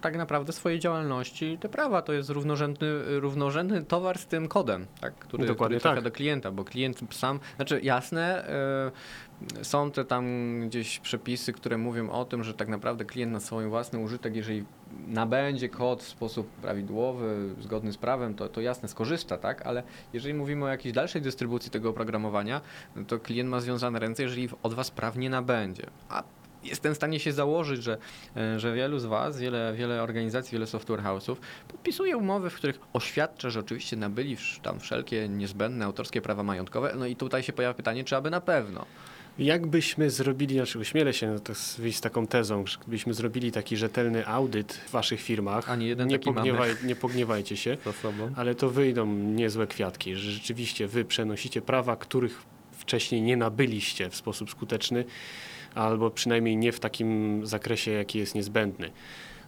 tak 0.00 0.16
naprawdę 0.16 0.52
swojej 0.52 0.78
działalności 0.78 1.58
te 1.60 1.68
prawa. 1.68 2.02
To 2.02 2.12
jest 2.12 2.30
równorzędny, 2.30 3.20
równorzędny 3.20 3.84
towar 3.84 4.18
z 4.18 4.26
tym 4.26 4.48
kodem, 4.48 4.86
tak? 5.00 5.14
który, 5.14 5.46
Dokładnie 5.46 5.76
który 5.76 5.80
trafia 5.80 6.02
tak. 6.02 6.04
do 6.04 6.10
klienta, 6.10 6.50
bo 6.50 6.64
klient 6.64 7.00
sam, 7.10 7.40
znaczy 7.56 7.80
jasne, 7.82 8.48
y, 9.58 9.64
są 9.64 9.90
te 9.90 10.04
tam 10.04 10.24
gdzieś 10.66 10.98
przepisy, 10.98 11.52
które 11.52 11.78
mówią 11.78 12.10
o 12.10 12.24
tym, 12.24 12.44
że 12.44 12.54
tak 12.54 12.68
naprawdę 12.68 13.04
klient 13.04 13.32
na 13.32 13.40
swój 13.40 13.66
własny 13.66 13.98
użytek, 13.98 14.36
jeżeli 14.36 14.64
nabędzie 15.06 15.68
kod 15.68 16.02
w 16.02 16.08
sposób 16.08 16.48
prawidłowy, 16.48 17.54
zgodny 17.60 17.92
z 17.92 17.96
prawem, 17.96 18.34
to, 18.34 18.48
to 18.48 18.60
jasne, 18.60 18.88
skorzysta, 18.88 19.38
tak? 19.38 19.66
Ale 19.66 19.82
jeżeli 20.12 20.34
mówimy 20.34 20.64
o 20.64 20.68
jakiejś 20.68 20.94
dalszej 20.94 21.22
dystrybucji 21.22 21.70
tego 21.70 21.90
oprogramowania, 21.90 22.60
to 23.06 23.18
klient 23.18 23.50
ma 23.50 23.60
związane 23.60 23.98
ręce, 23.98 24.22
jeżeli 24.22 24.48
od 24.62 24.74
was 24.74 24.90
praw 24.90 25.16
nie 25.16 25.30
nabędzie. 25.30 25.86
A 26.08 26.22
jestem 26.64 26.92
w 26.94 26.96
stanie 26.96 27.20
się 27.20 27.32
założyć, 27.32 27.82
że, 27.82 27.98
e, 28.36 28.60
że 28.60 28.74
wielu 28.74 28.98
z 28.98 29.04
Was, 29.04 29.38
wiele, 29.40 29.74
wiele 29.76 30.02
organizacji, 30.02 30.52
wiele 30.52 30.66
software 30.66 31.00
house'ów 31.02 31.36
podpisuje 31.68 32.16
umowy, 32.16 32.50
w 32.50 32.54
których 32.54 32.78
oświadcza, 32.92 33.50
że 33.50 33.60
oczywiście 33.60 33.96
nabyli 33.96 34.36
tam 34.62 34.80
wszelkie 34.80 35.28
niezbędne 35.28 35.84
autorskie 35.84 36.20
prawa 36.20 36.42
majątkowe. 36.42 36.94
No 36.98 37.06
i 37.06 37.16
tutaj 37.16 37.42
się 37.42 37.52
pojawia 37.52 37.74
pytanie, 37.74 38.04
czy 38.04 38.16
aby 38.16 38.30
na 38.30 38.40
pewno. 38.40 38.86
Jakbyśmy 39.38 40.10
zrobili, 40.10 40.54
znaczy 40.54 40.78
ośmielę 40.78 41.12
się 41.12 41.38
to 41.44 41.54
z- 41.54 41.76
z 41.96 42.00
taką 42.00 42.26
tezą, 42.26 42.66
że 42.66 42.78
gdybyśmy 42.78 43.14
zrobili 43.14 43.52
taki 43.52 43.76
rzetelny 43.76 44.26
audyt 44.26 44.72
w 44.72 44.90
waszych 44.90 45.20
firmach, 45.20 45.70
A 45.70 45.76
nie 45.76 45.86
jeden 45.86 46.08
nie, 46.08 46.18
mamy. 46.26 46.34
pogniewaj, 46.34 46.70
nie 46.84 46.96
pogniewajcie 46.96 47.56
się, 47.56 47.76
ale 48.36 48.54
to 48.54 48.70
wyjdą 48.70 49.06
niezłe 49.14 49.66
kwiatki, 49.66 50.16
że 50.16 50.30
rzeczywiście 50.30 50.86
wy 50.88 51.04
przenosicie 51.04 51.62
prawa, 51.62 51.96
których 51.96 52.42
wcześniej 52.72 53.22
nie 53.22 53.36
nabyliście 53.36 54.10
w 54.10 54.16
sposób 54.16 54.50
skuteczny, 54.50 55.04
albo 55.78 56.10
przynajmniej 56.10 56.56
nie 56.56 56.72
w 56.72 56.80
takim 56.80 57.40
zakresie, 57.46 57.90
jaki 57.90 58.18
jest 58.18 58.34
niezbędny. 58.34 58.90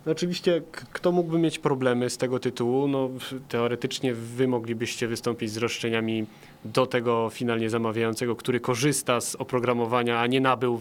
No 0.06 0.12
oczywiście, 0.12 0.62
kto 0.92 1.12
mógłby 1.12 1.38
mieć 1.38 1.58
problemy 1.58 2.10
z 2.10 2.16
tego 2.16 2.38
tytułu? 2.38 2.88
No, 2.88 3.10
teoretycznie 3.49 4.14
wy 4.14 4.49
moglibyście 4.49 5.08
wystąpić 5.08 5.50
z 5.50 5.56
roszczeniami 5.56 6.26
do 6.64 6.87
tego 6.87 7.31
finalnie 7.31 7.71
zamawiającego, 7.71 8.37
który 8.37 8.61
korzysta 8.61 9.21
z 9.21 9.35
oprogramowania, 9.35 10.21
a 10.21 10.26
nie 10.26 10.40
nabył 10.40 10.81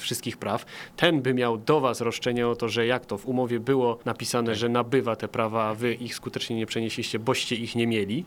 wszystkich 0.00 0.36
praw. 0.36 0.64
Ten 0.96 1.22
by 1.22 1.34
miał 1.34 1.58
do 1.58 1.80
was 1.80 2.00
roszczenie 2.00 2.48
o 2.48 2.56
to, 2.56 2.68
że 2.68 2.86
jak 2.86 3.06
to 3.06 3.18
w 3.18 3.26
umowie 3.26 3.60
było 3.60 3.98
napisane, 4.04 4.46
Tak. 4.46 4.56
że 4.56 4.68
nabywa 4.68 5.16
te 5.16 5.28
prawa, 5.28 5.64
a 5.64 5.74
wy 5.74 5.94
ich 5.94 6.14
skutecznie 6.14 6.56
nie 6.56 6.66
przenieśliście, 6.66 7.18
boście 7.18 7.56
ich 7.56 7.74
nie 7.74 7.86
mieli. 7.86 8.24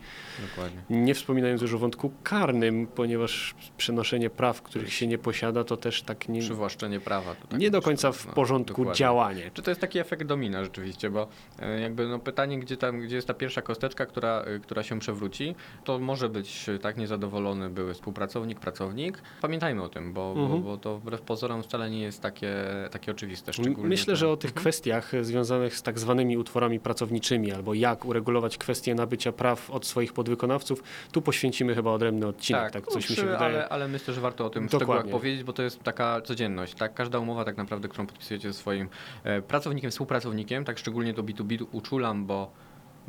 Dokładnie. 0.50 0.82
Nie 0.90 1.14
wspominając 1.14 1.62
już 1.62 1.74
o 1.74 1.78
wątku 1.78 2.12
karnym, 2.22 2.86
ponieważ 2.86 3.54
przenoszenie 3.76 4.30
praw, 4.30 4.62
których 4.62 4.92
się 4.92 5.06
nie 5.06 5.18
posiada, 5.18 5.64
to 5.64 5.76
też 5.76 6.02
tak 6.02 6.28
nie, 6.28 6.40
Przywłaszczenie 6.40 7.00
prawa. 7.00 7.34
tak 7.34 7.60
nie 7.60 7.70
do 7.70 7.82
końca 7.82 8.12
w 8.12 8.26
no, 8.26 8.32
porządku 8.32 8.92
działanie. 8.92 9.50
Czy 9.54 9.62
to 9.62 9.70
jest 9.70 9.80
taki 9.80 9.98
efekt 9.98 10.22
domina 10.22 10.64
rzeczywiście, 10.64 11.10
bo 11.10 11.28
e, 11.58 11.80
jakby 11.80 12.08
no 12.08 12.18
pytanie, 12.18 12.58
gdzie 12.58 12.76
tam, 12.76 13.00
gdzie 13.00 13.16
jest 13.16 13.28
ta 13.28 13.34
pierwsza 13.34 13.62
kosteczka, 13.62 14.06
która, 14.06 14.40
e, 14.40 14.58
która 14.58 14.82
się 14.82 14.98
przewróci, 15.00 15.54
to 15.84 15.98
może 15.98 16.28
być 16.28 16.68
e, 16.68 16.78
tak 16.88 16.96
niezadowolony 16.96 17.70
były 17.70 17.94
współpracownik, 17.94 18.60
pracownik. 18.60 19.22
Pamiętajmy 19.40 19.82
o 19.82 19.88
tym, 19.88 20.12
bo, 20.12 20.30
Mhm. 20.36 20.48
bo, 20.50 20.58
bo 20.58 20.76
to 20.76 20.98
wbrew 20.98 21.20
pozorom 21.20 21.62
wcale 21.62 21.90
nie 21.90 22.00
jest 22.00 22.22
takie, 22.22 22.54
takie 22.90 23.12
oczywiste. 23.12 23.52
Szczególnie 23.52 23.88
Myślę, 23.88 24.16
że 24.16 24.28
o 24.28 24.36
tych 24.36 24.54
kwestiach 24.54 25.12
związanych 25.22 25.76
z 25.76 25.82
tak 25.82 25.98
zwanymi 25.98 26.36
utworami 26.38 26.80
pracowniczymi, 26.80 27.52
albo 27.52 27.74
jak 27.74 28.04
uregulować 28.04 28.58
kwestię 28.58 28.94
nabycia 28.94 29.32
praw 29.32 29.70
od 29.70 29.86
swoich 29.86 30.12
podwykonawców, 30.12 30.82
tu 31.12 31.22
poświęcimy 31.22 31.74
chyba 31.74 31.90
odrębny 31.90 32.26
odcinek, 32.26 32.70
tak, 32.72 32.86
coś 32.86 33.10
mi 33.10 33.16
się 33.16 33.22
wydaje. 33.22 33.38
Ale, 33.40 33.68
ale 33.68 33.88
myślę, 33.88 34.14
że 34.14 34.20
warto 34.20 34.46
o 34.46 34.50
tym 34.50 34.68
w 34.68 34.70
Dokładnie. 34.70 34.94
szczegółach 34.94 35.20
powiedzieć, 35.20 35.44
bo 35.44 35.52
to 35.52 35.62
jest 35.62 35.82
taka 35.82 36.20
codzienność. 36.20 36.74
Tak? 36.74 36.94
Każda 36.94 37.18
umowa 37.18 37.44
tak 37.44 37.56
naprawdę, 37.56 37.88
którą 37.88 38.06
podpisujecie 38.06 38.52
ze 38.52 38.58
swoim 38.58 38.88
e, 39.24 39.42
pracownikiem, 39.42 39.90
współpracownikiem, 39.90 40.64
tak 40.64 40.78
szczególnie 40.78 41.14
to 41.14 41.22
B2B 41.22 41.66
uczulam, 41.72 42.26
bo 42.26 42.50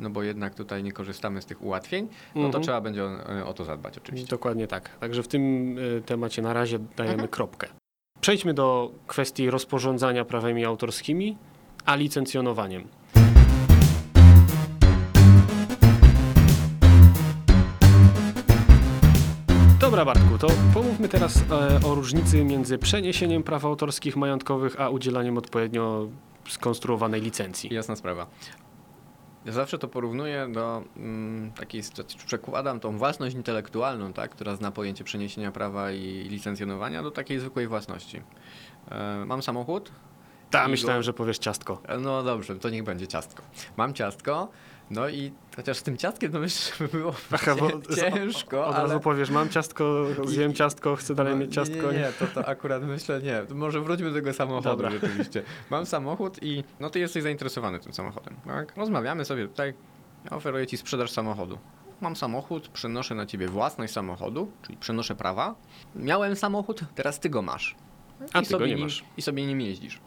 no 0.00 0.10
bo 0.10 0.22
jednak 0.22 0.54
tutaj 0.54 0.82
nie 0.82 0.92
korzystamy 0.92 1.42
z 1.42 1.46
tych 1.46 1.62
ułatwień, 1.62 2.08
no 2.34 2.40
to 2.40 2.46
Mhm. 2.46 2.64
trzeba 2.64 2.80
będzie 2.80 3.04
o, 3.04 3.10
o 3.46 3.52
to 3.54 3.64
zadbać 3.64 3.98
oczywiście. 3.98 4.28
Dokładnie 4.30 4.66
tak. 4.66 4.98
Także 4.98 5.22
w 5.22 5.28
tym 5.28 5.78
y, 5.78 6.02
temacie 6.06 6.42
na 6.42 6.52
razie 6.52 6.78
dajemy 6.78 7.12
Mhm. 7.14 7.28
kropkę. 7.28 7.66
Przejdźmy 8.20 8.54
do 8.54 8.90
kwestii 9.06 9.50
rozporządzania 9.50 10.24
prawami 10.24 10.64
autorskimi, 10.64 11.36
a 11.84 11.94
licencjonowaniem. 11.94 12.88
Dobra 19.80 20.04
Bartku, 20.04 20.38
to 20.38 20.48
pomówmy 20.74 21.08
teraz 21.08 21.36
e, 21.50 21.80
o 21.86 21.94
różnicy 21.94 22.44
między 22.44 22.78
przeniesieniem 22.78 23.42
praw 23.42 23.64
autorskich 23.64 24.16
majątkowych, 24.16 24.80
a 24.80 24.88
udzielaniem 24.88 25.38
odpowiednio 25.38 26.08
skonstruowanej 26.48 27.20
licencji. 27.20 27.74
Jasna 27.74 27.96
sprawa. 27.96 28.26
Ja 29.44 29.52
zawsze 29.52 29.78
to 29.78 29.88
porównuję 29.88 30.48
do 30.52 30.82
mm, 30.96 31.52
takiej 31.52 31.82
sytuacji, 31.82 32.18
przekładam 32.26 32.80
tą 32.80 32.98
własność 32.98 33.34
intelektualną, 33.36 34.12
tak, 34.12 34.30
która 34.30 34.56
zna 34.56 34.70
pojęcie 34.70 35.04
przeniesienia 35.04 35.52
prawa 35.52 35.90
i 35.92 36.26
licencjonowania, 36.30 37.02
do 37.02 37.10
takiej 37.10 37.38
zwykłej 37.38 37.68
własności. 37.68 38.22
E, 38.90 39.24
mam 39.26 39.42
samochód, 39.42 39.92
Ta, 40.50 40.66
I 40.66 40.70
myślałem, 40.70 40.98
go- 40.98 41.02
że 41.02 41.12
powiesz 41.12 41.38
ciastko. 41.38 41.82
E, 41.88 41.98
No 41.98 42.22
dobrze, 42.22 42.56
to 42.56 42.70
niech 42.70 42.84
będzie 42.84 43.06
ciastko. 43.06 43.42
Mam 43.76 43.94
ciastko, 43.94 44.48
no 44.90 45.08
i 45.08 45.32
chociaż 45.56 45.76
z 45.76 45.82
tym 45.82 45.96
ciastkiem 45.96 46.32
to 46.32 46.38
myślę, 46.38 46.76
że 46.78 46.84
by 46.88 46.98
było 46.98 47.14
Aha, 47.32 47.54
bo 47.56 47.70
ciężko, 47.96 48.66
Od 48.66 48.74
ale... 48.74 48.88
razu 48.88 49.00
powiesz, 49.00 49.30
mam 49.30 49.48
ciastko, 49.48 50.06
zjem 50.24 50.54
ciastko, 50.54 50.96
chcę 50.96 51.14
dalej 51.14 51.32
No, 51.34 51.40
mieć 51.40 51.54
ciastko. 51.54 51.92
Nie, 51.92 51.98
nie, 51.98 52.12
to, 52.18 52.26
to 52.26 52.48
akurat 52.48 52.82
myślę 52.82 53.22
nie. 53.22 53.42
To 53.48 53.54
Może 53.54 53.80
wróćmy 53.80 54.08
do 54.08 54.14
tego 54.14 54.32
samochodu 54.32 54.68
Dobra. 54.68 54.90
rzeczywiście. 54.90 55.42
Mam 55.70 55.86
samochód 55.86 56.38
i 56.42 56.64
no 56.80 56.90
ty 56.90 56.98
jesteś 56.98 57.22
zainteresowany 57.22 57.80
tym 57.80 57.92
samochodem, 57.92 58.36
tak? 58.46 58.76
Rozmawiamy 58.76 59.24
sobie 59.24 59.48
tutaj, 59.48 59.74
ja 60.30 60.36
oferuję 60.36 60.66
ci 60.66 60.76
sprzedaż 60.76 61.10
samochodu. 61.10 61.58
Mam 62.00 62.16
samochód, 62.16 62.68
przenoszę 62.68 63.14
na 63.14 63.26
ciebie 63.26 63.48
własność 63.48 63.92
samochodu, 63.92 64.52
czyli 64.62 64.78
przenoszę 64.78 65.14
prawa. 65.14 65.54
Miałem 65.94 66.36
samochód, 66.36 66.80
teraz 66.94 67.20
ty 67.20 67.30
go 67.30 67.42
masz. 67.42 67.76
A 68.20 68.24
I 68.24 68.28
ty 68.28 68.52
go 68.52 68.58
sobie 68.58 68.66
nie 68.66 68.74
nim, 68.74 68.84
masz. 68.84 69.04
I 69.16 69.22
sobie 69.22 69.46
nim 69.46 69.60
jeździsz. 69.60 70.00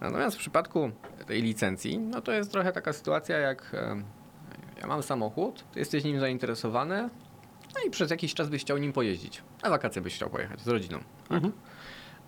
Natomiast 0.00 0.36
w 0.36 0.38
przypadku 0.38 0.90
tej 1.32 1.42
licencji, 1.42 1.98
no 1.98 2.20
to 2.20 2.32
jest 2.32 2.52
trochę 2.52 2.72
taka 2.72 2.92
sytuacja 2.92 3.38
jak 3.38 3.72
ja 4.80 4.86
mam 4.86 5.02
samochód, 5.02 5.64
ty 5.72 5.78
jesteś 5.78 6.04
nim 6.04 6.20
zainteresowany, 6.20 7.08
no 7.74 7.80
i 7.86 7.90
przez 7.90 8.10
jakiś 8.10 8.34
czas 8.34 8.48
byś 8.48 8.62
chciał 8.62 8.78
nim 8.78 8.92
pojeździć. 8.92 9.42
Na 9.62 9.70
wakacje 9.70 10.02
byś 10.02 10.14
chciał 10.14 10.30
pojechać 10.30 10.60
z 10.60 10.68
rodziną. 10.68 10.98
Mhm. 11.30 11.52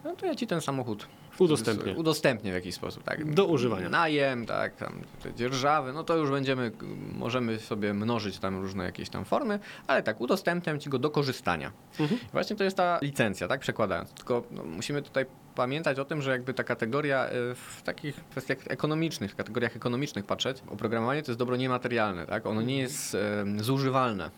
No 0.05 0.17
to 0.17 0.27
ja 0.27 0.35
ci 0.35 0.47
ten 0.47 0.61
samochód 0.61 1.09
Udostępnię. 1.39 1.95
udostępnię 1.95 2.51
w 2.51 2.55
jakiś 2.55 2.75
sposób, 2.75 3.03
tak? 3.03 3.35
Do 3.35 3.47
używania. 3.47 3.89
Najem, 3.89 4.47
tak, 4.47 4.77
tam 4.77 5.01
te 5.23 5.35
dzierżawy, 5.35 5.93
no 5.93 6.05
to 6.05 6.17
już 6.17 6.31
będziemy, 6.31 6.73
możemy 7.13 7.59
sobie 7.59 7.95
mnożyć 7.95 8.39
tam 8.39 8.61
różne 8.61 8.85
jakieś 8.85 9.09
tam 9.11 9.25
formy, 9.25 9.59
ale 9.87 10.03
tak, 10.03 10.21
udostępniam 10.21 10.81
ci 10.81 10.91
go 10.91 10.99
do 10.99 11.11
korzystania. 11.11 11.73
Mhm. 12.01 12.21
Właśnie 12.33 12.57
to 12.57 12.65
jest 12.65 12.77
ta 12.77 12.99
licencja, 13.03 13.49
tak, 13.49 13.61
przekładając. 13.61 14.13
Tylko 14.13 14.43
no, 14.51 14.65
musimy 14.65 15.03
tutaj 15.03 15.27
pamiętać 15.55 15.99
o 15.99 16.05
tym, 16.05 16.23
że 16.23 16.31
jakby 16.31 16.55
ta 16.55 16.65
kategoria 16.65 17.27
y, 17.27 17.31
w 17.55 17.83
takich 17.85 18.15
kwestiach 18.31 18.59
ekonomicznych, 18.69 19.37
kategoriach 19.37 19.77
ekonomicznych 19.77 20.25
patrzeć, 20.27 20.63
oprogramowanie 20.71 21.23
to 21.23 21.31
jest 21.31 21.39
dobro 21.39 21.57
niematerialne, 21.57 22.27
tak? 22.27 22.47
Ono 22.47 22.63
nie 22.63 22.79
jest 22.79 23.17
zużywalne. 23.57 24.31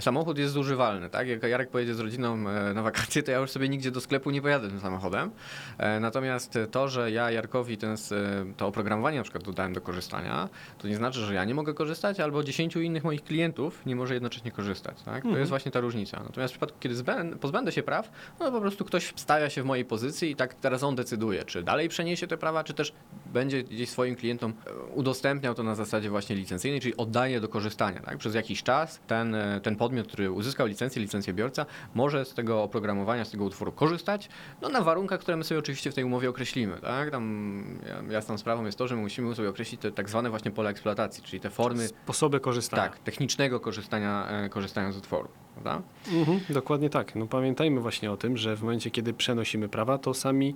Samochód 0.00 0.38
jest 0.38 0.52
zużywalny, 0.54 1.10
tak? 1.10 1.28
Jak 1.28 1.42
Jarek 1.42 1.70
pojedzie 1.70 1.94
z 1.94 2.00
rodziną 2.00 2.34
e, 2.48 2.74
na 2.74 2.82
wakacje, 2.82 3.22
to 3.22 3.30
ja 3.30 3.38
już 3.38 3.50
sobie 3.50 3.68
nigdzie 3.68 3.90
do 3.90 4.00
sklepu 4.00 4.30
nie 4.30 4.42
pojadę 4.42 4.68
tym 4.68 4.80
samochodem. 4.80 5.30
E, 5.78 6.00
Natomiast 6.00 6.58
to, 6.70 6.88
że 6.88 7.10
ja 7.10 7.30
Jarkowi 7.30 7.76
ten, 7.78 7.90
s- 7.90 8.14
to 8.56 8.66
oprogramowanie 8.66 9.16
na 9.18 9.22
przykład 9.22 9.44
dodałem 9.44 9.72
do 9.72 9.80
korzystania, 9.80 10.48
to 10.78 10.88
nie 10.88 10.96
znaczy, 10.96 11.20
że 11.20 11.34
ja 11.34 11.44
nie 11.44 11.54
mogę 11.54 11.74
korzystać, 11.74 12.20
albo 12.20 12.42
10 12.44 12.76
innych 12.76 13.04
moich 13.04 13.24
klientów 13.24 13.86
nie 13.86 13.96
może 13.96 14.14
jednocześnie 14.14 14.50
korzystać, 14.50 15.02
tak? 15.02 15.22
To 15.22 15.38
jest 15.38 15.48
właśnie 15.50 15.72
ta 15.72 15.80
różnica. 15.80 16.20
Natomiast 16.26 16.52
w 16.52 16.56
przypadku, 16.56 16.76
kiedy 16.80 16.94
zbę- 16.94 17.36
pozbędę 17.38 17.72
się 17.72 17.82
praw, 17.82 18.10
no 18.40 18.52
po 18.52 18.60
prostu 18.60 18.84
ktoś 18.84 19.12
stawia 19.16 19.50
się 19.50 19.62
w 19.62 19.64
mojej 19.64 19.84
pozycji 19.84 20.30
i 20.30 20.36
tak 20.36 20.54
teraz 20.54 20.82
on 20.82 20.94
decyduje, 20.96 21.44
czy 21.44 21.62
dalej 21.62 21.88
przeniesie 21.88 22.26
te 22.26 22.36
prawa, 22.36 22.64
czy 22.64 22.74
też 22.74 22.92
będzie 23.26 23.62
gdzieś 23.62 23.88
swoim 23.90 24.16
klientom 24.16 24.54
e, 24.66 24.72
udostępniał 24.94 25.54
to 25.54 25.62
na 25.62 25.74
zasadzie 25.74 26.10
właśnie 26.10 26.36
licencyjnej, 26.36 26.80
czyli 26.80 26.96
oddaje 26.96 27.40
do 27.40 27.48
korzystania. 27.48 28.00
Tak? 28.00 28.18
Przez 28.18 28.34
jakiś 28.34 28.62
czas 28.62 29.00
ten, 29.06 29.34
e, 29.34 29.60
ten 29.76 29.78
podmiot, 29.78 30.06
który 30.08 30.30
uzyskał 30.30 30.66
licencję, 30.66 31.02
licencjobiorca, 31.02 31.66
może 31.94 32.24
z 32.24 32.34
tego 32.34 32.62
oprogramowania, 32.62 33.24
z 33.24 33.30
tego 33.30 33.44
utworu 33.44 33.72
korzystać, 33.72 34.28
no 34.62 34.68
na 34.68 34.80
warunkach, 34.80 35.20
które 35.20 35.36
my 35.36 35.44
sobie 35.44 35.58
oczywiście 35.58 35.90
w 35.90 35.94
tej 35.94 36.04
umowie 36.04 36.28
określimy. 36.30 36.78
Tak? 36.80 37.10
Tam 37.10 37.64
ja- 37.88 38.12
jasną 38.12 38.38
sprawą 38.38 38.64
jest 38.64 38.78
to, 38.78 38.88
że 38.88 38.96
my 38.96 39.02
musimy 39.02 39.34
sobie 39.34 39.48
określić 39.48 39.80
te 39.80 39.92
tak 39.92 40.08
zwane 40.08 40.30
właśnie 40.30 40.50
pola 40.50 40.70
eksploatacji, 40.70 41.22
czyli 41.22 41.40
te 41.40 41.50
formy 41.50 41.88
Sposoby 41.88 42.40
korzystania. 42.40 42.82
tak, 42.82 42.98
technicznego 42.98 43.60
korzystania, 43.60 44.28
e, 44.30 44.48
korzystania 44.48 44.92
z 44.92 44.96
utworu. 44.96 45.28
Prawda? 45.62 45.82
Mhm, 46.12 46.40
dokładnie 46.50 46.90
tak. 46.90 47.14
No 47.14 47.26
pamiętajmy 47.26 47.80
właśnie 47.80 48.12
o 48.12 48.16
tym, 48.16 48.36
że 48.36 48.56
w 48.56 48.62
momencie, 48.62 48.90
kiedy 48.90 49.12
przenosimy 49.12 49.68
prawa, 49.68 49.98
to 49.98 50.14
sami 50.14 50.54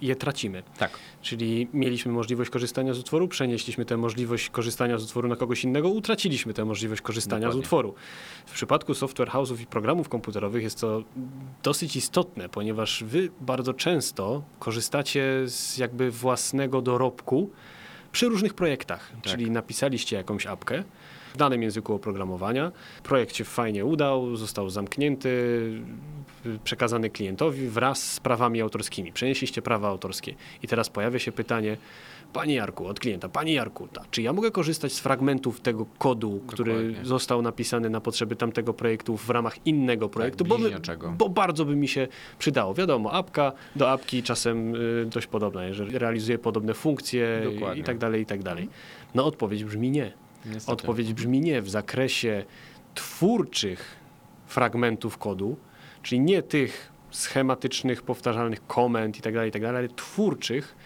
je 0.00 0.16
tracimy. 0.16 0.62
Tak. 0.78 0.90
Czyli 1.22 1.68
mieliśmy 1.74 2.12
możliwość 2.12 2.50
korzystania 2.50 2.94
z 2.94 2.98
utworu, 2.98 3.28
przenieśliśmy 3.28 3.84
tę 3.84 3.96
możliwość 3.96 4.50
korzystania 4.50 4.98
z 4.98 5.04
utworu 5.04 5.28
na 5.28 5.36
kogoś 5.36 5.64
innego, 5.64 5.88
utraciliśmy 5.88 6.54
tę 6.54 6.64
możliwość 6.64 7.02
korzystania 7.02 7.40
Dokładnie. 7.40 7.62
z 7.62 7.64
utworu. 7.64 7.94
W 8.46 8.52
przypadku 8.52 8.94
software 8.94 9.28
house'ów 9.28 9.60
i 9.60 9.66
programów 9.66 10.08
komputerowych 10.08 10.62
jest 10.62 10.80
to 10.80 11.02
dosyć 11.62 11.96
istotne, 11.96 12.48
ponieważ 12.48 13.04
wy 13.04 13.28
bardzo 13.40 13.74
często 13.74 14.42
korzystacie 14.58 15.24
z 15.46 15.78
jakby 15.78 16.10
własnego 16.10 16.82
dorobku 16.82 17.50
przy 18.12 18.28
różnych 18.28 18.54
projektach. 18.54 19.10
Tak. 19.12 19.22
Czyli 19.22 19.50
napisaliście 19.50 20.16
jakąś 20.16 20.46
apkę 20.46 20.84
w 21.34 21.36
danym 21.36 21.62
języku 21.62 21.94
oprogramowania, 21.94 22.72
projekt 23.02 23.36
się 23.36 23.44
fajnie 23.44 23.84
udał, 23.84 24.36
został 24.36 24.70
zamknięty, 24.70 25.30
przekazany 26.64 27.10
klientowi 27.10 27.68
wraz 27.68 28.12
z 28.12 28.20
prawami 28.20 28.60
autorskimi. 28.60 29.12
Przenieśliście 29.12 29.62
prawa 29.62 29.88
autorskie 29.88 30.34
i 30.62 30.68
teraz 30.68 30.88
pojawia 30.88 31.18
się 31.18 31.32
pytanie, 31.32 31.76
Panie 32.32 32.54
Jarku, 32.54 32.86
od 32.86 33.00
klienta, 33.00 33.28
Panie 33.28 33.52
Jarku, 33.52 33.88
ta, 33.88 34.02
czy 34.10 34.22
ja 34.22 34.32
mogę 34.32 34.50
korzystać 34.50 34.92
z 34.92 35.00
fragmentów 35.00 35.60
tego 35.60 35.86
kodu, 35.98 36.40
który 36.46 36.72
Dokładnie. 36.74 37.04
został 37.04 37.42
napisany 37.42 37.90
na 37.90 38.00
potrzeby 38.00 38.36
tamtego 38.36 38.74
projektu 38.74 39.16
w 39.16 39.30
ramach 39.30 39.66
innego 39.66 40.08
projektu, 40.08 40.44
bo, 40.44 40.58
my, 40.58 40.64
bliźniaczego. 40.64 41.14
bo 41.18 41.28
bardzo 41.28 41.64
by 41.64 41.76
mi 41.76 41.88
się 41.88 42.08
przydało. 42.38 42.74
Wiadomo, 42.74 43.12
apka 43.12 43.52
do 43.76 43.90
apki 43.90 44.22
czasem 44.22 44.74
y, 44.74 45.06
dość 45.06 45.26
podobna, 45.26 45.64
jeżeli 45.64 45.98
realizuje 45.98 46.38
podobne 46.38 46.74
funkcje 46.74 47.42
Dokładnie. 47.54 47.80
i 47.80 47.84
tak 47.84 47.98
dalej, 47.98 48.22
i 48.22 48.26
tak 48.26 48.42
dalej. 48.42 48.68
No 49.14 49.24
odpowiedź 49.24 49.64
brzmi 49.64 49.90
nie. 49.90 50.12
Niestety. 50.46 50.72
Odpowiedź 50.72 51.12
brzmi 51.14 51.40
nie 51.40 51.62
w 51.62 51.70
zakresie 51.70 52.44
twórczych 52.94 53.96
fragmentów 54.46 55.18
kodu, 55.18 55.56
czyli 56.02 56.20
nie 56.20 56.42
tych 56.42 56.92
schematycznych, 57.10 58.02
powtarzalnych 58.02 58.66
komend 58.66 59.18
i 59.18 59.22
tak 59.22 59.34
dalej, 59.34 59.48
i 59.48 59.52
tak 59.52 59.64
ale 59.64 59.88
twórczych, 59.88 60.76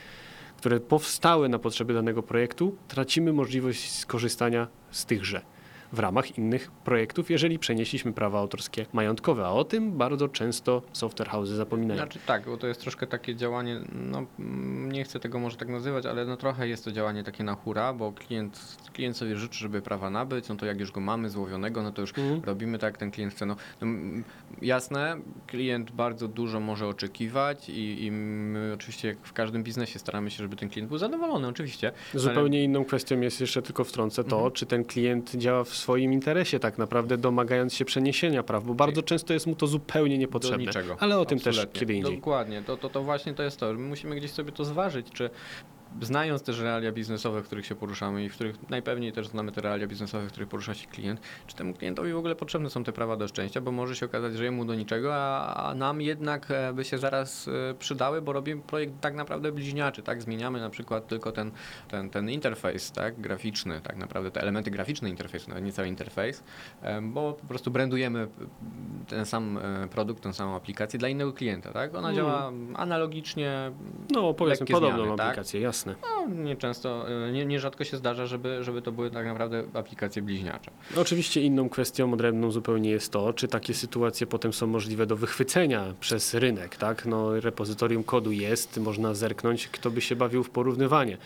które 0.56 0.80
powstały 0.80 1.48
na 1.48 1.58
potrzeby 1.58 1.94
danego 1.94 2.22
projektu, 2.22 2.76
tracimy 2.88 3.32
możliwość 3.32 3.92
skorzystania 3.92 4.68
z 4.90 5.04
tychże 5.06 5.53
w 5.94 5.98
ramach 5.98 6.38
innych 6.38 6.70
projektów, 6.70 7.30
jeżeli 7.30 7.58
przenieśliśmy 7.58 8.12
prawa 8.12 8.38
autorskie 8.38 8.86
majątkowe, 8.92 9.46
a 9.46 9.50
o 9.50 9.64
tym 9.64 9.92
bardzo 9.98 10.28
często 10.28 10.82
software 10.92 11.28
houses 11.28 11.56
zapominają. 11.56 11.98
Znaczy 12.00 12.18
tak, 12.26 12.44
bo 12.46 12.56
to 12.56 12.66
jest 12.66 12.80
troszkę 12.80 13.06
takie 13.06 13.36
działanie, 13.36 13.80
no 13.92 14.26
nie 14.92 15.04
chcę 15.04 15.20
tego 15.20 15.38
może 15.38 15.56
tak 15.56 15.68
nazywać, 15.68 16.06
ale 16.06 16.24
no 16.24 16.36
trochę 16.36 16.68
jest 16.68 16.84
to 16.84 16.92
działanie 16.92 17.24
takie 17.24 17.44
na 17.44 17.54
hura, 17.54 17.92
bo 17.92 18.12
klient, 18.12 18.76
klient 18.92 19.16
sobie 19.16 19.36
życzy, 19.36 19.58
żeby 19.58 19.82
prawa 19.82 20.10
nabyć, 20.10 20.48
no 20.48 20.56
to 20.56 20.66
jak 20.66 20.80
już 20.80 20.92
go 20.92 21.00
mamy 21.00 21.30
złowionego, 21.30 21.82
no 21.82 21.92
to 21.92 22.00
już 22.00 22.10
Mhm. 22.18 22.42
robimy 22.44 22.78
tak, 22.78 22.92
jak 22.94 22.98
ten 22.98 23.10
klient 23.10 23.32
chce. 23.34 23.46
No, 23.46 23.56
no, 23.80 23.86
jasne, 24.62 25.16
klient 25.46 25.90
bardzo 25.90 26.28
dużo 26.28 26.60
może 26.60 26.86
oczekiwać 26.88 27.68
i, 27.68 28.04
i 28.04 28.10
my 28.10 28.72
oczywiście 28.74 29.08
jak 29.08 29.18
w 29.22 29.32
każdym 29.32 29.62
biznesie 29.62 29.98
staramy 29.98 30.30
się, 30.30 30.36
żeby 30.36 30.56
ten 30.56 30.68
klient 30.68 30.88
był 30.88 30.98
zadowolony, 30.98 31.48
oczywiście. 31.48 31.92
Zupełnie 32.14 32.64
inną 32.64 32.84
kwestią 32.84 33.20
jest 33.20 33.40
jeszcze 33.40 33.62
tylko 33.62 33.84
wtrącę 33.84 34.24
to, 34.24 34.36
Mhm. 34.36 34.52
czy 34.52 34.66
ten 34.66 34.84
klient 34.84 35.34
działa 35.36 35.64
w 35.64 35.68
swoim 35.84 36.12
interesie, 36.12 36.58
tak 36.58 36.78
naprawdę 36.78 37.18
domagając 37.18 37.74
się 37.74 37.84
przeniesienia 37.84 38.42
praw, 38.42 38.64
bo 38.64 38.74
bardzo 38.74 39.02
często 39.02 39.32
jest 39.32 39.46
mu 39.46 39.54
to 39.56 39.66
zupełnie 39.66 40.18
niepotrzebne. 40.18 40.58
Do 40.58 40.62
niczego. 40.64 40.96
Ale 41.00 41.18
o 41.18 41.24
tym 41.24 41.38
Absolutnie. 41.38 41.66
też 41.66 41.80
kiedy 41.80 41.94
indziej. 41.94 42.16
Dokładnie, 42.16 42.62
to, 42.62 42.76
to, 42.76 42.88
to 42.88 43.02
właśnie 43.02 43.34
to 43.34 43.42
jest 43.42 43.60
to. 43.60 43.72
My 43.72 43.78
musimy 43.78 44.16
gdzieś 44.16 44.30
sobie 44.30 44.52
to 44.52 44.64
zważyć, 44.64 45.06
czy 45.12 45.30
znając 46.02 46.42
też 46.42 46.60
realia 46.60 46.92
biznesowe, 46.92 47.42
w 47.42 47.46
których 47.46 47.66
się 47.66 47.74
poruszamy 47.74 48.24
i 48.24 48.28
w 48.28 48.34
których 48.34 48.70
najpewniej 48.70 49.12
też 49.12 49.28
znamy 49.28 49.52
te 49.52 49.60
realia 49.60 49.86
biznesowe, 49.86 50.26
w 50.26 50.30
których 50.30 50.48
porusza 50.48 50.74
się 50.74 50.86
klient, 50.86 51.20
czy 51.46 51.56
temu 51.56 51.74
klientowi 51.74 52.12
w 52.12 52.16
ogóle 52.16 52.34
potrzebne 52.36 52.70
są 52.70 52.84
te 52.84 52.92
prawa 52.92 53.16
do 53.16 53.28
szczęścia, 53.28 53.60
bo 53.60 53.72
może 53.72 53.96
się 53.96 54.06
okazać, 54.06 54.36
że 54.36 54.44
jemu 54.44 54.64
do 54.64 54.74
niczego, 54.74 55.14
a, 55.16 55.54
a 55.70 55.74
nam 55.74 56.00
jednak 56.00 56.50
e, 56.50 56.72
by 56.72 56.84
się 56.84 56.98
zaraz 56.98 57.48
e, 57.48 57.74
przydały, 57.74 58.22
bo 58.22 58.32
robimy 58.32 58.62
projekt 58.62 58.92
tak 59.00 59.14
naprawdę 59.14 59.52
bliźniaczy, 59.52 60.02
tak? 60.02 60.22
Zmieniamy 60.22 60.60
na 60.60 60.70
przykład 60.70 61.06
tylko 61.08 61.32
ten, 61.32 61.50
ten, 61.88 62.10
ten 62.10 62.30
interfejs, 62.30 62.92
tak? 62.92 63.20
Graficzny, 63.20 63.80
tak 63.80 63.96
naprawdę 63.96 64.30
te 64.30 64.40
elementy 64.40 64.70
graficzne 64.70 65.10
interfejsu, 65.10 65.48
nawet 65.48 65.64
nie 65.64 65.72
cały 65.72 65.88
interfejs, 65.88 66.44
e, 66.82 67.02
bo 67.02 67.32
po 67.32 67.46
prostu 67.46 67.70
brandujemy 67.70 68.28
ten 69.08 69.26
sam 69.26 69.58
produkt, 69.90 70.22
tę 70.22 70.32
samą 70.32 70.56
aplikację 70.56 70.98
dla 70.98 71.08
innego 71.08 71.32
klienta, 71.32 71.72
tak? 71.72 71.94
Ona 71.94 72.08
Mm. 72.08 72.16
działa 72.16 72.52
analogicznie, 72.74 73.72
No 74.10 74.34
powiedzmy 74.34 74.66
podobną 74.66 75.02
zmiany, 75.02 75.16
tak? 75.16 75.26
aplikację, 75.26 75.60
jasne. 75.86 75.94
no 76.28 76.34
nieczęsto, 76.44 77.06
e, 77.28 77.32
nie, 77.32 77.46
nierzadko 77.46 77.84
się 77.84 77.96
zdarza, 77.96 78.26
żeby, 78.26 78.64
żeby 78.64 78.82
to 78.82 78.92
były 78.92 79.10
tak 79.10 79.26
naprawdę 79.26 79.64
aplikacje 79.74 80.22
bliźniacze. 80.22 80.70
Oczywiście 80.96 81.40
inną 81.42 81.68
kwestią 81.68 82.12
odrębną 82.12 82.50
zupełnie 82.50 82.90
jest 82.90 83.12
to, 83.12 83.32
czy 83.32 83.48
takie 83.48 83.74
sytuacje 83.74 84.26
potem 84.26 84.52
są 84.52 84.66
możliwe 84.66 85.06
do 85.06 85.16
wychwycenia 85.16 85.94
przez 86.00 86.34
rynek, 86.34 86.76
tak? 86.76 87.06
No 87.06 87.40
repozytorium 87.40 88.04
kodu 88.04 88.32
jest, 88.32 88.78
można 88.78 89.14
zerknąć, 89.14 89.68
kto 89.68 89.90
by 89.90 90.00
się 90.00 90.16
bawił 90.16 90.44
w 90.44 90.50
porównywanie. 90.50 91.18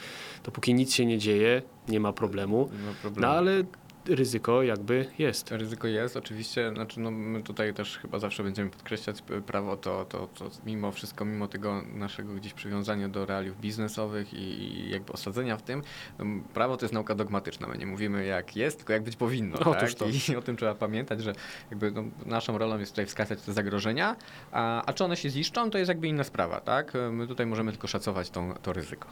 Dopóki 0.45 0.75
nic 0.75 0.95
się 0.95 1.07
nie 1.07 1.19
dzieje, 1.19 1.63
nie 1.89 2.01
ma 2.01 2.13
problemu, 2.13 2.71
No, 2.87 2.93
problemu. 3.03 3.27
no 3.33 3.33
ale 3.39 3.65
ryzyko 4.09 4.63
jakby 4.63 5.07
jest. 5.19 5.51
Ryzyko 5.51 5.89
jest, 5.89 6.17
oczywiście, 6.17 6.71
znaczy 6.75 7.01
no 7.01 7.11
my 7.11 7.43
tutaj 7.43 7.75
też 7.75 7.99
chyba 7.99 8.19
zawsze 8.19 8.43
będziemy 8.43 8.71
podkreślać 8.71 9.23
p- 9.23 9.41
prawo 9.41 9.77
to, 9.77 10.05
to, 10.05 10.27
to 10.27 10.51
mimo 10.67 10.93
wszystko, 10.93 11.25
mimo 11.25 11.49
tego 11.49 11.83
naszego 11.95 12.35
gdzieś 12.35 12.55
przywiązania 12.55 13.09
do 13.09 13.27
realiów 13.27 13.61
biznesowych 13.61 14.35
i, 14.35 14.37
i 14.39 14.91
jakby 14.91 15.13
osadzenia 15.13 15.57
w 15.57 15.63
tym, 15.63 15.83
no, 16.19 16.25
prawo 16.55 16.77
to 16.77 16.85
jest 16.85 16.95
nauka 16.95 17.15
dogmatyczna, 17.15 17.67
my 17.69 17.79
nie 17.79 17.87
mówimy 17.87 18.25
jak 18.25 18.57
jest, 18.57 18.77
tylko 18.77 18.93
jak 18.93 19.03
być 19.03 19.17
powinno, 19.17 19.59
Otóż 19.77 19.95
tak? 19.95 19.99
to. 19.99 20.33
I 20.33 20.37
o 20.37 20.43
tym 20.43 20.57
trzeba 20.57 20.75
pamiętać, 20.75 21.23
że 21.23 21.33
jakby 21.71 21.91
no, 21.91 22.05
naszą 22.27 22.59
rolą 22.59 22.79
jest 22.79 22.93
tutaj 22.93 23.07
wskazać 23.07 23.43
te 23.43 23.53
zagrożenia, 23.53 24.17
a, 24.53 24.83
a 24.87 24.93
czy 24.93 25.05
one 25.05 25.17
się 25.17 25.31
ziszczą, 25.31 25.71
to 25.71 25.79
jest 25.79 25.89
jakby 25.89 26.09
inna 26.09 26.25
sprawa, 26.25 26.61
tak? 26.61 26.93
My 27.13 27.27
tutaj 27.27 27.47
możemy 27.47 27.71
tylko 27.73 27.87
szacować 27.89 28.31
tą, 28.31 28.55
to 28.63 28.73
ryzyko. 28.73 29.09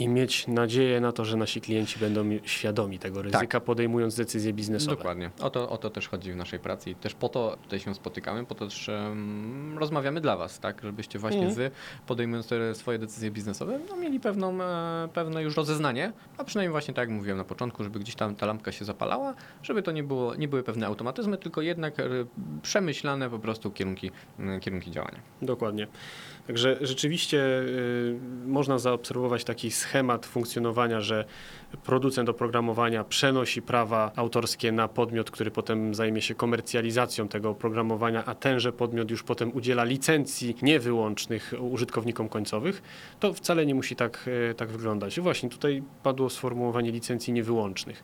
I 0.00 0.08
mieć 0.08 0.46
nadzieję 0.46 1.00
na 1.00 1.12
to, 1.12 1.24
że 1.24 1.36
nasi 1.36 1.60
klienci 1.60 1.98
będą 1.98 2.24
świadomi 2.44 2.98
tego 2.98 3.22
ryzyka, 3.22 3.60
podejmując 3.60 4.16
decyzje 4.16 4.52
biznesowe. 4.52 4.96
Dokładnie. 4.96 5.30
O 5.40 5.50
to, 5.50 5.70
o 5.70 5.78
to 5.78 5.90
też 5.90 6.08
chodzi 6.08 6.32
w 6.32 6.36
naszej 6.36 6.58
pracy 6.58 6.90
i 6.90 6.94
też 6.94 7.14
po 7.14 7.28
to 7.28 7.58
tutaj 7.62 7.80
się 7.80 7.94
spotykamy, 7.94 8.46
po 8.46 8.54
to 8.54 8.64
też 8.64 8.88
em, 8.88 9.78
rozmawiamy 9.78 10.20
dla 10.20 10.36
Was, 10.36 10.60
tak, 10.60 10.82
żebyście 10.82 11.18
właśnie 11.18 11.40
Mhm. 11.40 11.56
Wy, 11.56 11.70
podejmując 12.06 12.48
te 12.48 12.74
swoje 12.74 12.98
decyzje 12.98 13.30
biznesowe, 13.30 13.80
no, 13.88 13.96
mieli 13.96 14.20
pewną, 14.20 14.62
e, 14.62 15.08
pewne 15.14 15.42
już 15.42 15.56
rozeznanie, 15.56 16.12
a 16.38 16.44
przynajmniej 16.44 16.70
właśnie 16.70 16.94
tak 16.94 17.08
jak 17.08 17.16
mówiłem 17.16 17.38
na 17.38 17.44
początku, 17.44 17.84
żeby 17.84 18.00
gdzieś 18.00 18.14
tam 18.14 18.36
ta 18.36 18.46
lampka 18.46 18.72
się 18.72 18.84
zapalała, 18.84 19.34
żeby 19.62 19.82
to 19.82 19.92
nie, 19.92 20.02
było, 20.02 20.34
nie 20.34 20.48
były 20.48 20.62
pewne 20.62 20.86
automatyzmy, 20.86 21.38
tylko 21.38 21.62
jednak 21.62 22.00
e, 22.00 22.04
przemyślane 22.62 23.30
po 23.30 23.38
prostu 23.38 23.70
kierunki, 23.70 24.10
kierunki 24.60 24.90
działania. 24.90 25.18
Dokładnie. 25.42 25.86
Także 26.50 26.76
rzeczywiście 26.80 27.38
y, 27.38 28.18
można 28.46 28.78
zaobserwować 28.78 29.44
taki 29.44 29.70
schemat 29.70 30.26
funkcjonowania, 30.26 31.00
że 31.00 31.24
producent 31.84 32.28
oprogramowania 32.28 33.04
przenosi 33.04 33.62
prawa 33.62 34.12
autorskie 34.16 34.72
na 34.72 34.88
podmiot, 34.88 35.30
który 35.30 35.50
potem 35.50 35.94
zajmie 35.94 36.22
się 36.22 36.34
komercjalizacją 36.34 37.28
tego 37.28 37.50
oprogramowania, 37.50 38.24
a 38.24 38.34
tenże 38.34 38.72
podmiot 38.72 39.10
już 39.10 39.22
potem 39.22 39.52
udziela 39.54 39.84
licencji 39.84 40.56
niewyłącznych 40.62 41.54
użytkownikom 41.60 42.28
końcowych, 42.28 42.82
to 43.20 43.34
wcale 43.34 43.66
nie 43.66 43.74
musi 43.74 43.96
tak, 43.96 44.28
y, 44.50 44.54
tak 44.54 44.68
wyglądać. 44.68 45.20
Właśnie 45.20 45.48
tutaj 45.48 45.82
padło 46.02 46.30
sformułowanie 46.30 46.92
licencji 46.92 47.32
niewyłącznych. 47.32 48.02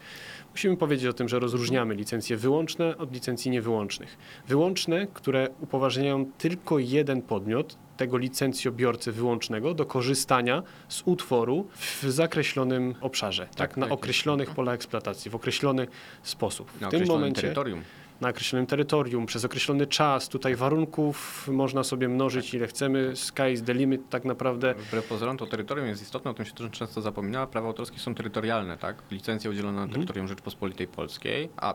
Musimy 0.51 0.77
powiedzieć 0.77 1.07
o 1.07 1.13
tym, 1.13 1.29
że 1.29 1.39
rozróżniamy 1.39 1.95
licencje 1.95 2.37
wyłączne 2.37 2.97
od 2.99 3.13
licencji 3.13 3.51
niewyłącznych. 3.51 4.19
Wyłączne, 4.49 5.07
które 5.07 5.49
upoważniają 5.61 6.27
tylko 6.39 6.79
jeden 6.79 7.23
podmiot, 7.23 7.86
tego 7.97 8.19
licencjobiorcę 8.19 9.13
wyłącznego, 9.13 9.75
do 9.75 9.87
korzystania 9.87 10.63
z 10.89 11.03
utworu 11.05 11.67
w 11.77 12.03
zakreślonym 12.09 12.95
obszarze, 13.01 13.47
tak, 13.47 13.57
Tak, 13.57 13.77
na 13.77 13.87
tak 13.87 13.93
określonych 13.93 14.51
polach 14.51 14.75
eksploatacji, 14.75 15.31
w 15.31 15.35
określony 15.35 15.87
sposób. 16.23 16.67
Na 16.67 16.73
w 16.73 16.79
tym 16.79 16.87
określonym 16.87 17.21
momencie 17.21 17.43
terytorium. 17.43 17.83
na 18.21 18.29
określonym 18.29 18.67
terytorium, 18.67 19.27
przez 19.27 19.45
określony 19.45 19.87
czas. 19.87 20.29
Tutaj 20.29 20.57
warunków 20.57 21.49
można 21.53 21.85
sobie 21.85 22.09
mnożyć 22.09 22.55
ile 22.55 22.67
chcemy. 22.67 23.17
Sky 23.17 23.43
is 23.53 23.63
the 23.63 23.75
limit 23.75 24.09
tak 24.11 24.25
naprawdę. 24.25 24.75
Wbrew 24.75 25.07
pozorom 25.09 25.37
to 25.39 25.47
terytorium 25.47 25.89
jest 25.89 26.03
istotne, 26.03 26.31
o 26.31 26.35
tym 26.35 26.47
się 26.47 26.53
też 26.53 26.71
często 26.71 27.01
zapomina. 27.03 27.47
Prawa 27.47 27.69
autorskie 27.69 27.99
są 27.99 28.15
terytorialne, 28.15 28.79
tak? 28.79 28.97
Licencja 29.11 29.51
udzielona 29.51 29.77
na 29.79 29.83
Mhm. 29.83 29.95
terytorium 29.95 30.29
Rzeczpospolitej 30.29 30.87
Polskiej, 30.89 31.49
a 31.57 31.75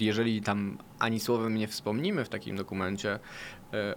jeżeli 0.00 0.42
tam 0.42 0.78
ani 0.98 1.20
słowem 1.20 1.54
nie 1.56 1.68
wspomnimy 1.68 2.24
w 2.24 2.28
takim 2.28 2.56
dokumencie 2.56 3.18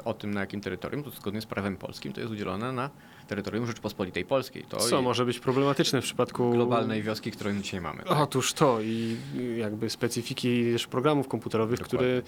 o 0.06 0.14
tym, 0.14 0.34
na 0.34 0.40
jakim 0.40 0.62
terytorium, 0.62 1.04
to 1.04 1.10
zgodnie 1.10 1.42
z 1.42 1.46
prawem 1.46 1.78
polskim 1.78 2.14
to 2.14 2.22
jest 2.22 2.34
udzielone 2.34 2.72
na 2.72 2.90
terytorium 3.28 3.68
Rzeczpospolitej 3.68 4.26
Polskiej. 4.26 4.64
To 4.70 4.78
Co 4.78 5.02
może 5.02 5.26
być 5.26 5.40
problematyczne 5.40 6.02
w 6.02 6.04
przypadku 6.04 6.52
globalnej 6.52 7.04
wioski, 7.04 7.32
którą 7.32 7.54
dzisiaj 7.62 7.82
mamy. 7.82 8.04
Tak? 8.04 8.18
Otóż 8.18 8.54
to 8.54 8.82
i 8.82 9.18
jakby 9.58 9.90
specyfiki 9.90 10.72
też 10.74 10.88
programów 10.88 11.28
komputerowych, 11.28 11.80
Dokładnie. 11.80 11.98
które 11.98 12.22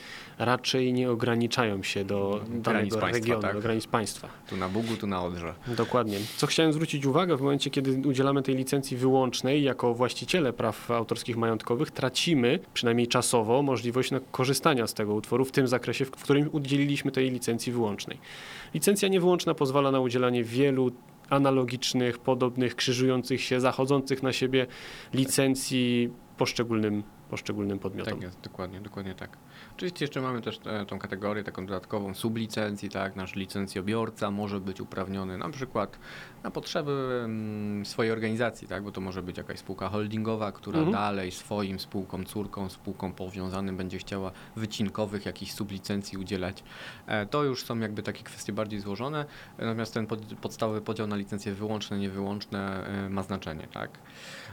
raczej 0.45 0.93
nie 0.93 1.11
ograniczają 1.11 1.83
się 1.83 2.05
do 2.05 2.41
Granic 2.49 2.63
danego 2.63 2.97
państwa, 2.97 3.19
regionu, 3.19 3.41
tak? 3.41 3.53
do 3.53 3.61
granic 3.61 3.87
państwa. 3.87 4.29
Tu 4.49 4.57
na 4.57 4.69
Bugu, 4.69 4.97
tu 4.97 5.07
na 5.07 5.23
Odrze. 5.23 5.53
Dokładnie. 5.67 6.17
Co 6.37 6.47
chciałem 6.47 6.73
zwrócić 6.73 7.05
uwagę, 7.05 7.37
w 7.37 7.41
momencie, 7.41 7.69
kiedy 7.69 8.09
udzielamy 8.09 8.43
tej 8.43 8.55
licencji 8.55 8.97
wyłącznej, 8.97 9.63
jako 9.63 9.93
właściciele 9.93 10.53
praw 10.53 10.91
autorskich 10.91 11.37
majątkowych, 11.37 11.91
tracimy, 11.91 12.59
przynajmniej 12.73 13.07
czasowo, 13.07 13.61
możliwość 13.61 14.11
korzystania 14.31 14.87
z 14.87 14.93
tego 14.93 15.13
utworu 15.13 15.45
w 15.45 15.51
tym 15.51 15.67
zakresie, 15.67 16.05
w 16.05 16.11
którym 16.11 16.49
udzieliliśmy 16.51 17.11
tej 17.11 17.31
licencji 17.31 17.71
wyłącznej. 17.71 18.17
Licencja 18.73 19.07
niewyłączna 19.07 19.53
pozwala 19.53 19.91
na 19.91 19.99
udzielanie 19.99 20.43
wielu 20.43 20.91
analogicznych, 21.29 22.19
podobnych, 22.19 22.75
krzyżujących 22.75 23.41
się, 23.41 23.59
zachodzących 23.59 24.23
na 24.23 24.33
siebie 24.33 24.67
licencji 25.13 26.09
poszczególnym, 26.37 27.03
poszczególnym 27.29 27.79
podmiotom. 27.79 28.13
Tak 28.13 28.21
jest, 28.21 28.39
dokładnie, 28.41 28.81
dokładnie 28.81 29.15
tak. 29.15 29.37
Oczywiście 29.75 30.05
jeszcze 30.05 30.21
mamy 30.21 30.41
też 30.41 30.59
e, 30.65 30.85
tą 30.85 30.99
kategorię 30.99 31.43
taką 31.43 31.65
dodatkową 31.65 32.13
sublicencji, 32.13 32.89
tak, 32.89 33.15
nasz 33.15 33.35
licencjobiorca 33.35 34.31
może 34.31 34.59
być 34.59 34.81
uprawniony 34.81 35.37
na 35.37 35.49
przykład 35.49 35.99
na 36.43 36.51
potrzeby 36.51 37.21
mm, 37.25 37.85
swojej 37.85 38.11
organizacji, 38.11 38.67
tak, 38.67 38.83
bo 38.83 38.91
to 38.91 39.01
może 39.01 39.21
być 39.21 39.37
jakaś 39.37 39.59
spółka 39.59 39.89
holdingowa, 39.89 40.51
która 40.51 40.77
Mhm. 40.79 40.93
dalej 40.93 41.31
swoim 41.31 41.79
spółkom 41.79 42.25
córką, 42.25 42.69
spółkom 42.69 43.13
powiązanym 43.13 43.77
będzie 43.77 43.97
chciała 43.97 44.31
wycinkowych 44.55 45.25
jakichś 45.25 45.51
sublicencji 45.51 46.17
udzielać. 46.17 46.63
E, 47.07 47.25
To 47.25 47.43
już 47.43 47.65
są 47.65 47.79
jakby 47.79 48.03
takie 48.03 48.23
kwestie 48.23 48.53
bardziej 48.53 48.79
złożone, 48.79 49.25
natomiast 49.57 49.93
ten 49.93 50.07
pod, 50.07 50.19
podstawowy 50.41 50.81
podział 50.81 51.07
na 51.07 51.15
licencje 51.15 51.53
wyłączne, 51.53 51.97
niewyłączne 51.99 52.87
e, 52.87 53.09
ma 53.09 53.23
znaczenie, 53.23 53.67
tak. 53.73 53.89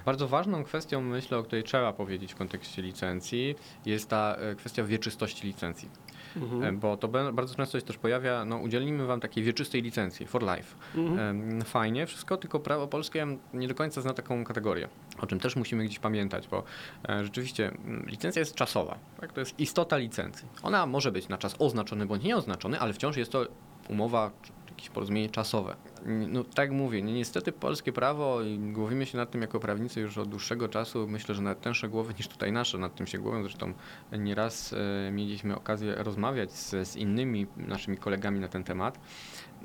Bardzo 0.04 0.28
ważną 0.28 0.64
kwestią, 0.64 1.00
myślę, 1.00 1.38
o 1.38 1.42
której 1.42 1.64
trzeba 1.64 1.92
powiedzieć 1.92 2.32
w 2.32 2.36
kontekście 2.36 2.82
licencji, 2.82 3.54
jest 3.86 4.08
ta 4.08 4.36
e, 4.36 4.54
kwestia 4.54 4.84
wieczystości 4.84 5.46
licencji. 5.46 5.88
Mhm. 6.36 6.62
E, 6.62 6.72
Bo 6.72 6.96
to 6.96 7.08
bardzo 7.08 7.54
często 7.54 7.80
się 7.80 7.86
też 7.86 7.98
pojawia, 7.98 8.44
no 8.44 8.58
udzielimy 8.58 9.06
wam 9.06 9.20
takiej 9.20 9.44
wieczystej 9.44 9.82
licencji, 9.82 10.26
for 10.26 10.42
life. 10.42 10.76
Mhm. 10.94 11.62
Fajnie, 11.62 12.06
wszystko, 12.06 12.36
tylko 12.36 12.60
prawo 12.60 12.86
polskie 12.86 13.26
nie 13.54 13.68
do 13.68 13.74
końca 13.74 14.00
zna 14.00 14.14
taką 14.14 14.44
kategorię, 14.44 14.88
o 15.18 15.26
czym 15.26 15.40
też 15.40 15.56
musimy 15.56 15.84
gdzieś 15.84 15.98
pamiętać, 15.98 16.48
bo 16.48 16.62
e, 17.08 17.24
rzeczywiście 17.24 17.68
mm, 17.68 18.06
licencja 18.06 18.40
jest 18.40 18.54
czasowa, 18.54 18.98
tak? 19.20 19.32
to 19.32 19.40
jest 19.40 19.60
istota 19.60 19.96
licencji. 19.96 20.48
Ona 20.62 20.86
może 20.86 21.12
być 21.12 21.28
na 21.28 21.38
czas 21.38 21.56
oznaczony 21.58 22.06
bądź 22.06 22.24
nieoznaczony, 22.24 22.80
ale 22.80 22.92
wciąż 22.92 23.16
jest 23.16 23.32
to 23.32 23.46
umowa 23.88 24.30
jakieś 24.74 24.90
porozumienie 24.90 25.30
czasowe. 25.30 25.76
No 26.06 26.44
tak 26.44 26.70
mówię, 26.70 27.02
ni- 27.02 27.12
niestety 27.12 27.52
polskie 27.52 27.92
prawo 27.92 28.42
i 28.42 28.58
głowimy 28.58 29.06
się 29.06 29.18
nad 29.18 29.30
tym 29.30 29.40
jako 29.42 29.60
prawnicy 29.60 30.00
już 30.00 30.18
od 30.18 30.28
dłuższego 30.28 30.68
czasu, 30.68 31.06
myślę, 31.08 31.34
że 31.34 31.42
nawet 31.42 31.60
tęższe 31.60 31.88
głowy 31.88 32.14
niż 32.18 32.28
tutaj 32.28 32.52
nasze 32.52 32.78
nad 32.78 32.94
tym 32.94 33.06
się 33.06 33.18
głowią, 33.18 33.42
zresztą 33.42 33.72
nieraz 34.18 34.72
e, 35.06 35.10
mieliśmy 35.10 35.56
okazję 35.56 35.94
rozmawiać 35.94 36.52
z, 36.52 36.88
z 36.88 36.96
innymi 36.96 37.46
naszymi 37.56 37.96
kolegami 37.96 38.40
na 38.40 38.48
ten 38.48 38.64
temat. 38.64 38.98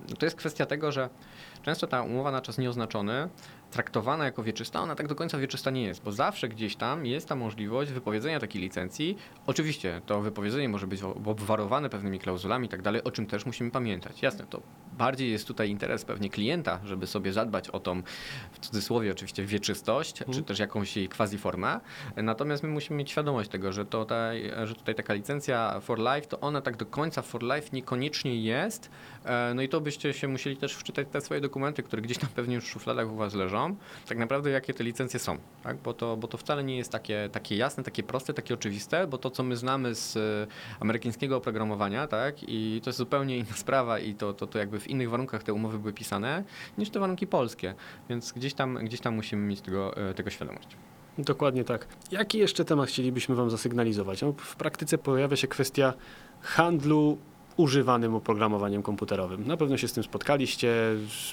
No 0.10 0.16
To 0.16 0.26
jest 0.26 0.36
kwestia 0.38 0.66
tego, 0.66 0.92
że 0.92 1.10
często 1.62 1.88
ta 1.88 2.02
umowa 2.02 2.32
na 2.32 2.42
czas 2.42 2.58
nieoznaczony, 2.58 3.30
traktowana 3.72 4.26
jako 4.26 4.44
wieczysta, 4.44 4.82
ona 4.82 4.96
tak 4.96 5.08
do 5.08 5.16
końca 5.16 5.38
wieczysta 5.38 5.72
nie 5.72 5.84
jest, 5.84 6.04
bo 6.04 6.12
zawsze 6.12 6.50
gdzieś 6.50 6.76
tam 6.76 7.06
jest 7.06 7.28
ta 7.28 7.36
możliwość 7.36 7.92
wypowiedzenia 7.92 8.40
takiej 8.40 8.62
licencji. 8.62 9.18
Oczywiście 9.48 10.02
to 10.06 10.22
wypowiedzenie 10.22 10.70
może 10.70 10.88
być 10.88 11.04
ob- 11.04 11.28
obwarowane 11.28 11.90
pewnymi 11.90 12.20
klauzulami 12.20 12.66
i 12.66 12.70
tak 12.70 12.82
dalej, 12.82 13.04
o 13.04 13.12
czym 13.12 13.26
też 13.26 13.46
musimy 13.46 13.72
pamiętać. 13.72 14.22
Jasne, 14.22 14.46
to 14.50 14.62
bardziej 14.98 15.32
jest 15.32 15.48
tutaj 15.48 15.70
interes 15.70 16.06
pewnie 16.06 16.30
klienta, 16.30 16.80
żeby 16.86 17.08
sobie 17.08 17.34
zadbać 17.34 17.70
o 17.70 17.80
tą, 17.80 18.02
w 18.52 18.60
cudzysłowie 18.60 19.12
oczywiście, 19.12 19.46
wieczystość, 19.46 20.24
czy 20.32 20.44
też 20.44 20.60
jakąś 20.60 20.98
jej 20.98 21.10
quasi-formę. 21.10 21.80
Natomiast 22.16 22.64
my 22.64 22.70
musimy 22.70 22.98
mieć 22.98 23.12
świadomość 23.12 23.50
tego, 23.50 23.72
że, 23.72 23.86
tutaj, 23.86 24.52
że 24.64 24.76
tutaj 24.76 24.96
taka 24.96 25.14
licencja 25.14 25.80
for 25.80 26.00
life, 26.00 26.22
to 26.22 26.40
ona 26.40 26.62
tak 26.62 26.78
do 26.78 26.86
końca 26.86 27.22
for 27.22 27.44
life 27.44 27.70
niekoniecznie 27.74 28.36
jest. 28.42 28.90
E, 29.30 29.54
No 29.54 29.62
i 29.62 29.70
to 29.70 29.82
byście 29.82 30.14
się 30.14 30.28
musieli 30.28 30.58
też 30.58 30.74
wczytać 30.74 31.08
te 31.12 31.22
swoje 31.22 31.42
dokumenty, 31.42 31.84
które 31.84 32.02
gdzieś 32.02 32.18
tam 32.18 32.30
pewnie 32.36 32.56
już 32.56 32.64
w 32.64 32.68
szufladach 32.68 33.12
u 33.12 33.16
Was 33.16 33.34
leżą. 33.34 33.76
Tak 34.08 34.18
naprawdę 34.18 34.50
jakie 34.50 34.74
te 34.74 34.84
licencje 34.84 35.20
są, 35.20 35.38
tak? 35.64 35.78
bo, 35.78 35.94
to, 35.94 36.18
bo 36.18 36.28
to 36.28 36.38
wcale 36.38 36.64
nie 36.64 36.78
jest 36.78 36.92
takie, 36.92 37.30
takie 37.32 37.56
jasne, 37.56 37.84
takie 37.84 38.04
proste, 38.04 38.34
takie 38.34 38.54
oczywiste, 38.54 39.08
bo 39.08 39.18
to 39.18 39.30
co 39.30 39.44
my 39.44 39.58
znamy 39.58 39.96
z 39.96 40.18
e, 40.18 40.48
amerykańskiego 40.80 41.38
oprogramowania, 41.38 42.08
tak? 42.08 42.36
i 42.48 42.82
to 42.84 42.90
jest 42.90 42.98
zupełnie 42.98 43.38
inna 43.38 43.54
sprawa 43.66 44.00
i 44.00 44.16
to, 44.16 44.34
to, 44.34 44.48
to 44.48 44.60
jakby 44.60 44.80
w 44.80 44.88
innych 44.88 45.10
warunkach 45.10 45.44
te 45.44 45.54
umowy 45.54 45.80
były 45.80 45.94
pisane 45.94 46.44
niż 46.78 46.90
te 46.90 47.00
warunki 47.00 47.28
polskie, 47.28 47.74
więc 48.10 48.32
gdzieś 48.32 48.54
tam, 48.54 48.76
gdzieś 48.76 49.00
tam 49.02 49.16
musimy 49.16 49.48
mieć 49.48 49.62
tego, 49.62 49.98
e, 49.98 50.14
tego 50.14 50.30
świadomość. 50.30 50.68
Dokładnie 51.18 51.64
tak. 51.64 51.88
Jaki 52.12 52.38
jeszcze 52.38 52.66
temat 52.66 52.90
chcielibyśmy 52.90 53.36
Wam 53.36 53.50
zasygnalizować? 53.50 54.22
No, 54.22 54.34
w 54.38 54.56
praktyce 54.56 54.98
pojawia 54.98 55.36
się 55.36 55.48
kwestia 55.48 55.94
handlu 56.42 57.18
używanym 57.60 58.16
oprogramowaniem 58.16 58.84
komputerowym. 58.84 59.48
Na 59.48 59.58
pewno 59.58 59.78
się 59.78 59.88
z 59.88 59.94
tym 59.94 60.04
spotkaliście. 60.04 60.74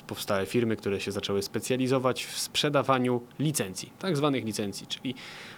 Powstały 0.06 0.46
firmy, 0.46 0.76
które 0.76 1.00
się 1.00 1.12
zaczęły 1.12 1.42
specjalizować 1.42 2.24
w 2.24 2.38
sprzedawaniu 2.38 3.20
licencji, 3.38 3.92
tak 3.98 4.16
zwanych 4.16 4.44
licencji, 4.44 4.86
czyli 4.86 5.14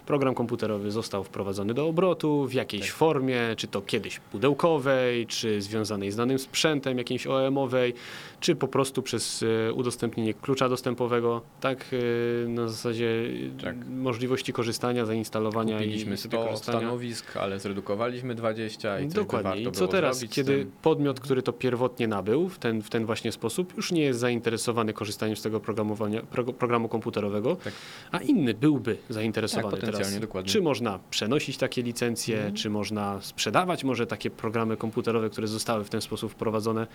program 0.09 0.35
komputerowy 0.35 0.91
został 0.91 1.25
wprowadzony 1.25 1.75
do 1.75 1.87
obrotu 1.87 2.47
w 2.47 2.53
jakiejś 2.53 2.87
Tak. 2.87 2.95
formie, 2.95 3.41
czy 3.57 3.67
to 3.67 3.83
kiedyś 3.83 4.21
pudełkowej, 4.21 5.27
czy 5.27 5.63
związanej 5.63 6.11
z 6.11 6.17
danym 6.17 6.39
sprzętem, 6.39 6.99
jakiejś 6.99 7.27
OEM-owej, 7.27 7.95
czy 8.41 8.57
po 8.57 8.69
prostu 8.69 9.03
przez 9.03 9.45
e, 9.69 9.73
udostępnienie 9.73 10.35
klucza 10.35 10.69
dostępowego, 10.69 11.41
tak 11.61 11.87
e, 11.93 12.49
na 12.49 12.69
zasadzie 12.69 13.11
e, 13.59 13.63
Tak. 13.63 13.77
możliwości 13.89 14.53
korzystania, 14.53 15.07
zainstalowania 15.07 15.77
i 15.81 15.85
Kupiliśmy 15.85 16.17
sobie 16.17 16.39
100 16.39 16.47
korzystania. 16.49 16.79
stanowisk, 16.79 17.37
ale 17.37 17.61
zredukowaliśmy 17.61 18.35
20 18.35 19.01
i 19.01 19.09
Dokładnie. 19.09 19.63
I 19.63 19.73
co 19.73 19.89
teraz, 19.89 20.25
kiedy 20.31 20.67
podmiot, 20.83 21.21
który 21.21 21.43
to 21.43 21.53
pierwotnie 21.53 22.09
nabył 22.09 22.49
w 22.49 22.59
ten, 22.59 22.83
w 22.83 22.91
ten 22.91 23.07
właśnie 23.07 23.33
sposób, 23.33 23.77
już 23.77 23.93
nie 23.93 24.03
jest 24.03 24.21
zainteresowany 24.21 24.93
korzystaniem 24.93 25.37
z 25.37 25.43
tego 25.43 25.61
programowania, 25.61 26.21
pro, 26.23 26.45
programu 26.45 26.89
komputerowego, 26.89 27.57
Tak. 27.57 27.73
a 28.13 28.19
inny 28.19 28.55
byłby 28.55 28.97
zainteresowany 29.09 29.63
Tak, 29.63 29.71
potencjalnie, 29.71 29.98
teraz. 30.07 30.21
dokładnie. 30.21 30.51
Czy 30.53 30.63
można 30.63 30.99
przenosić 31.11 31.57
takie 31.59 31.83
licencje, 31.83 32.37
Mhm. 32.37 32.55
czy 32.55 32.71
można 32.71 33.21
sprzedawać 33.21 33.85
może 33.85 34.07
takie 34.07 34.31
programy 34.31 34.77
komputerowe, 34.77 35.31
które 35.31 35.47
zostały 35.49 35.85
w 35.85 35.91
ten 35.91 36.01
sposób 36.01 36.33
wprowadzone, 36.33 36.87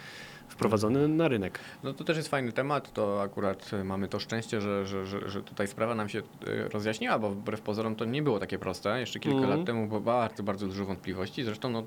wprowadzone 0.47 1.07
na 1.07 1.27
rynek. 1.27 1.59
No 1.83 1.93
to 1.93 2.03
też 2.03 2.17
jest 2.17 2.29
fajny 2.29 2.51
temat, 2.51 2.93
to 2.93 3.21
akurat 3.21 3.71
e, 3.73 3.83
mamy 3.83 4.07
to 4.07 4.19
szczęście, 4.19 4.61
że, 4.61 4.87
że, 4.87 5.05
że, 5.05 5.29
że 5.29 5.41
tutaj 5.41 5.67
sprawa 5.67 5.95
nam 5.95 6.09
się 6.09 6.19
e, 6.19 6.67
rozjaśniła, 6.69 7.19
bo 7.19 7.29
wbrew 7.29 7.61
pozorom 7.61 7.95
to 7.95 8.05
nie 8.05 8.21
było 8.21 8.39
takie 8.39 8.59
proste. 8.59 8.99
Jeszcze 8.99 9.19
kilka 9.19 9.37
Mhm. 9.37 9.57
lat 9.57 9.67
temu 9.67 9.87
było 9.87 9.99
bardzo, 10.01 10.43
bardzo 10.43 10.67
dużo 10.67 10.85
wątpliwości. 10.85 11.43
Zresztą 11.43 11.69
no, 11.69 11.83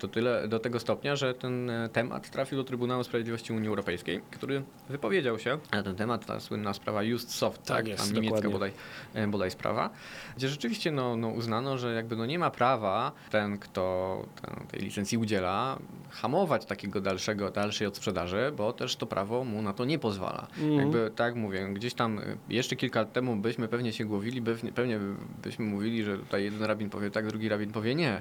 do, 0.00 0.08
tyle, 0.08 0.48
do 0.48 0.58
tego 0.58 0.80
stopnia, 0.80 1.16
że 1.16 1.34
ten 1.34 1.70
e, 1.70 1.88
temat 1.88 2.30
trafił 2.30 2.58
do 2.58 2.64
Trybunału 2.64 3.04
Sprawiedliwości 3.04 3.52
Unii 3.52 3.68
Europejskiej, 3.68 4.20
który 4.30 4.62
wypowiedział 4.88 5.38
się 5.38 5.58
na 5.72 5.82
ten 5.82 5.94
temat, 5.96 6.26
ta 6.26 6.40
słynna 6.40 6.74
sprawa 6.74 7.02
Just 7.02 7.30
Soft, 7.34 7.62
tak, 7.62 7.76
Tak 7.76 7.88
jest, 7.88 8.04
tam 8.04 8.14
niemiecka 8.14 8.36
dokładnie. 8.40 8.70
bodaj, 9.14 9.28
bodaj 9.30 9.50
sprawa, 9.50 9.90
gdzie 10.36 10.48
rzeczywiście 10.48 10.90
no, 10.90 11.16
no 11.16 11.28
uznano, 11.28 11.78
że 11.78 11.94
jakby 11.94 12.16
no 12.16 12.26
nie 12.26 12.38
ma 12.38 12.50
prawa 12.50 13.12
ten, 13.30 13.58
kto 13.58 14.24
ten, 14.42 14.66
tej 14.66 14.80
licencji 14.80 15.18
udziela, 15.18 15.78
hamować 16.10 16.66
takiego 16.66 17.00
dalszego, 17.00 17.50
dalszej 17.50 17.86
odsprzedaży, 17.86 18.52
bo 18.56 18.72
też 18.72 18.96
to 18.96 19.06
prawo 19.06 19.44
mu 19.44 19.62
na 19.62 19.72
to 19.72 19.84
nie 19.84 19.98
pozwala. 19.98 20.46
Mhm. 20.58 20.74
Jakby 20.74 21.10
tak 21.16 21.34
mówię, 21.34 21.68
gdzieś 21.72 21.94
tam 21.94 22.18
y, 22.18 22.36
jeszcze 22.48 22.76
kilka 22.76 23.00
lat 23.00 23.12
temu 23.12 23.36
byśmy 23.36 23.68
pewnie 23.68 23.92
się 23.92 24.04
głowili, 24.04 24.42
pewnie, 24.42 24.72
pewnie 24.72 25.00
byśmy 25.42 25.64
mówili, 25.64 26.04
że 26.04 26.18
tutaj 26.18 26.44
jeden 26.44 26.62
rabin 26.62 26.90
powie 26.90 27.10
tak, 27.10 27.26
drugi 27.26 27.48
rabin 27.48 27.72
powie 27.72 27.94
nie. 27.94 28.20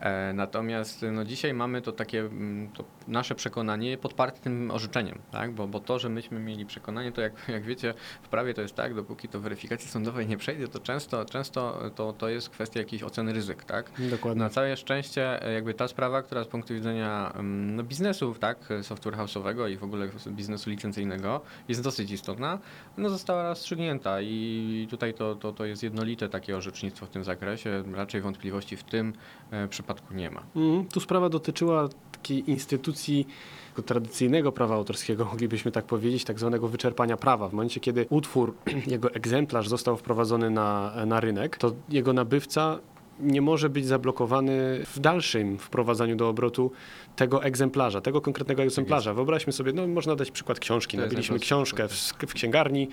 E, 0.00 0.32
natomiast 0.32 1.04
no 1.12 1.24
dzisiaj 1.24 1.54
mamy 1.54 1.82
to 1.82 1.92
tak 1.92 2.06
takie 2.06 2.20
mm, 2.20 2.68
to 2.72 2.84
nasze 3.08 3.34
przekonanie 3.34 3.98
podparte 3.98 4.40
tym 4.40 4.70
orzeczeniem, 4.70 5.18
tak? 5.32 5.52
Bo, 5.52 5.66
bo 5.66 5.80
to, 5.80 5.98
że 5.98 6.08
myśmy 6.08 6.40
mieli 6.40 6.66
przekonanie, 6.66 7.12
to 7.12 7.20
jak, 7.20 7.48
jak 7.48 7.64
wiecie, 7.64 7.94
w 8.22 8.28
prawie 8.28 8.54
to 8.54 8.62
jest 8.62 8.74
tak, 8.74 8.94
dopóki 8.94 9.28
to 9.28 9.40
weryfikacji 9.40 9.90
sądowej 9.90 10.26
nie 10.26 10.36
przejdzie, 10.36 10.68
to 10.68 10.80
często, 10.80 11.24
często 11.24 11.45
to, 11.50 12.12
to 12.12 12.28
jest 12.28 12.48
kwestia 12.48 12.80
jakiejś 12.80 13.02
oceny 13.02 13.32
ryzyk, 13.32 13.64
tak? 13.64 13.90
Dokładnie. 14.10 14.42
Na 14.42 14.50
całe 14.50 14.76
szczęście 14.76 15.42
e, 15.42 15.52
jakby 15.52 15.74
ta 15.74 15.88
sprawa, 15.88 16.22
która 16.22 16.44
z 16.44 16.46
punktu 16.46 16.74
widzenia 16.74 17.32
mm, 17.34 17.76
no, 17.76 17.82
biznesu, 17.82 18.34
tak, 18.40 18.58
software 18.82 19.16
house'owego 19.16 19.70
i 19.70 19.76
w 19.76 19.84
ogóle 19.84 20.08
biznesu 20.28 20.70
licencyjnego 20.70 21.40
jest 21.68 21.82
dosyć 21.82 22.10
istotna, 22.10 22.58
no 22.96 23.10
została 23.10 23.48
rozstrzygnięta 23.48 24.20
i 24.20 24.86
tutaj 24.90 25.14
to, 25.14 25.34
to, 25.34 25.52
to 25.52 25.64
jest 25.64 25.82
jednolite 25.82 26.28
takie 26.28 26.56
orzecznictwo 26.56 27.06
w 27.06 27.10
tym 27.10 27.24
zakresie, 27.24 27.84
raczej 27.94 28.20
wątpliwości 28.20 28.76
w 28.76 28.84
tym 28.84 29.12
e, 29.50 29.68
przypadku 29.68 30.14
nie 30.14 30.30
ma. 30.30 30.42
Mhm. 30.56 30.86
Tu 30.86 31.00
sprawa 31.00 31.28
dotyczyła 31.28 31.88
takiej 32.12 32.50
instytucji 32.50 33.26
tego 33.76 33.88
tradycyjnego 33.88 34.52
prawa 34.52 34.74
autorskiego, 34.74 35.24
moglibyśmy 35.24 35.72
tak 35.72 35.84
powiedzieć, 35.84 36.24
tak 36.24 36.38
zwanego 36.38 36.68
wyczerpania 36.68 37.16
prawa. 37.16 37.48
W 37.48 37.52
momencie, 37.52 37.80
kiedy 37.80 38.06
utwór, 38.10 38.54
jego 38.86 39.10
egzemplarz 39.10 39.68
został 39.68 39.96
wprowadzony 39.96 40.50
na, 40.50 40.92
na 41.06 41.20
rynek, 41.20 41.56
to 41.56 41.72
jego 41.88 42.12
nabywca 42.12 42.78
nie 43.20 43.40
może 43.40 43.68
być 43.68 43.86
zablokowany 43.86 44.84
w 44.94 44.98
dalszym 44.98 45.58
wprowadzaniu 45.58 46.16
do 46.16 46.28
obrotu 46.28 46.72
tego 47.16 47.44
egzemplarza, 47.44 48.00
tego 48.00 48.20
konkretnego 48.20 48.62
egzemplarza. 48.62 49.14
Wyobraźmy 49.14 49.52
sobie, 49.52 49.72
no 49.72 49.86
można 49.86 50.16
dać 50.16 50.30
przykład 50.30 50.58
książki. 50.58 50.96
Nabyliśmy 50.96 51.38
książkę 51.38 51.88
w, 51.88 51.92
w 52.26 52.34
księgarni, 52.34 52.88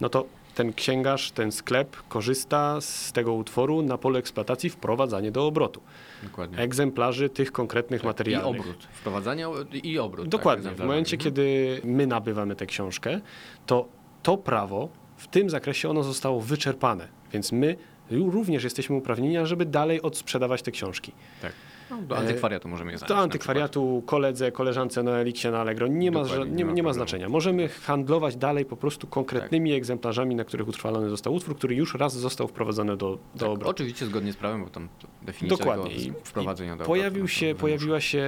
no 0.00 0.08
to 0.08 0.24
ten 0.54 0.72
księgarz, 0.72 1.30
ten 1.30 1.52
sklep 1.52 1.96
korzysta 2.08 2.80
z 2.80 3.12
tego 3.12 3.32
utworu 3.34 3.82
na 3.82 3.98
polu 3.98 4.18
eksploatacji 4.18 4.70
wprowadzanie 4.70 5.30
do 5.32 5.46
obrotu 5.46 5.80
Dokładnie. 6.22 6.58
egzemplarzy 6.58 7.28
tych 7.28 7.52
konkretnych 7.52 8.00
Tak, 8.00 8.06
materiałów. 8.06 8.56
I 8.56 8.60
obrót. 8.60 8.84
Wprowadzanie 8.92 9.48
o- 9.48 9.54
i 9.82 9.98
obrót. 9.98 10.28
Dokładnie. 10.28 10.64
Tak, 10.68 10.76
w 10.76 10.80
momencie, 10.80 11.16
Mhm. 11.16 11.24
kiedy 11.34 11.80
my 11.84 12.06
nabywamy 12.06 12.56
tę 12.56 12.66
książkę, 12.66 13.20
to 13.66 13.88
to 14.22 14.36
prawo 14.36 14.88
w 15.16 15.28
tym 15.28 15.50
zakresie 15.50 15.90
ono 15.90 16.02
zostało 16.02 16.40
wyczerpane. 16.40 17.08
Więc 17.32 17.52
my 17.52 17.76
również 18.10 18.64
jesteśmy 18.64 18.96
uprawnieni, 18.96 19.46
żeby 19.46 19.66
dalej 19.66 20.02
odsprzedawać 20.02 20.62
te 20.62 20.70
książki. 20.70 21.12
Tak. 21.42 21.52
Do 22.08 22.16
antykwariatu 22.18 22.68
możemy 22.68 22.92
je 22.92 22.98
zanieść 22.98 23.08
Do 23.08 23.18
antykwariatu, 23.18 24.02
koledze, 24.06 24.52
koleżance 24.52 25.02
na 25.02 25.10
Eliksie, 25.18 25.48
na 25.48 25.60
Allegro 25.60 25.86
nie 25.86 26.10
ma, 26.10 26.22
Dokładnie, 26.22 26.44
nie 26.50 26.56
nie, 26.56 26.64
ma 26.64 26.72
nie 26.72 26.82
ma 26.82 26.86
problemu. 26.88 26.94
znaczenia. 26.94 27.28
Możemy 27.28 27.68
handlować 27.68 28.36
dalej 28.36 28.64
po 28.64 28.76
prostu 28.76 29.06
konkretnymi 29.06 29.72
egzemplarzami, 29.72 30.34
na 30.34 30.44
których 30.44 30.68
utrwalony 30.68 31.08
został 31.10 31.34
utwór, 31.34 31.56
który 31.56 31.74
już 31.74 31.94
raz 31.94 32.16
został 32.16 32.48
wprowadzony 32.48 32.96
do, 32.96 33.10
do. 33.34 33.38
Tak, 33.38 33.48
obrotu. 33.48 33.70
oczywiście 33.70 34.06
zgodnie 34.06 34.32
z 34.32 34.36
prawem, 34.36 34.64
bo 34.64 34.70
tam 34.70 34.88
definicja 35.22 35.58
Dokładnie. 35.58 35.90
tego 35.96 36.02
I- 36.02 36.12
wprowadzenia 36.24 36.76
do 36.76 36.84
Pojawił 36.84 37.22
obrotu, 37.22 37.28
się, 37.28 37.46
no 37.48 37.54
to 37.54 37.60
pojawiła 37.60 38.00
się 38.00 38.20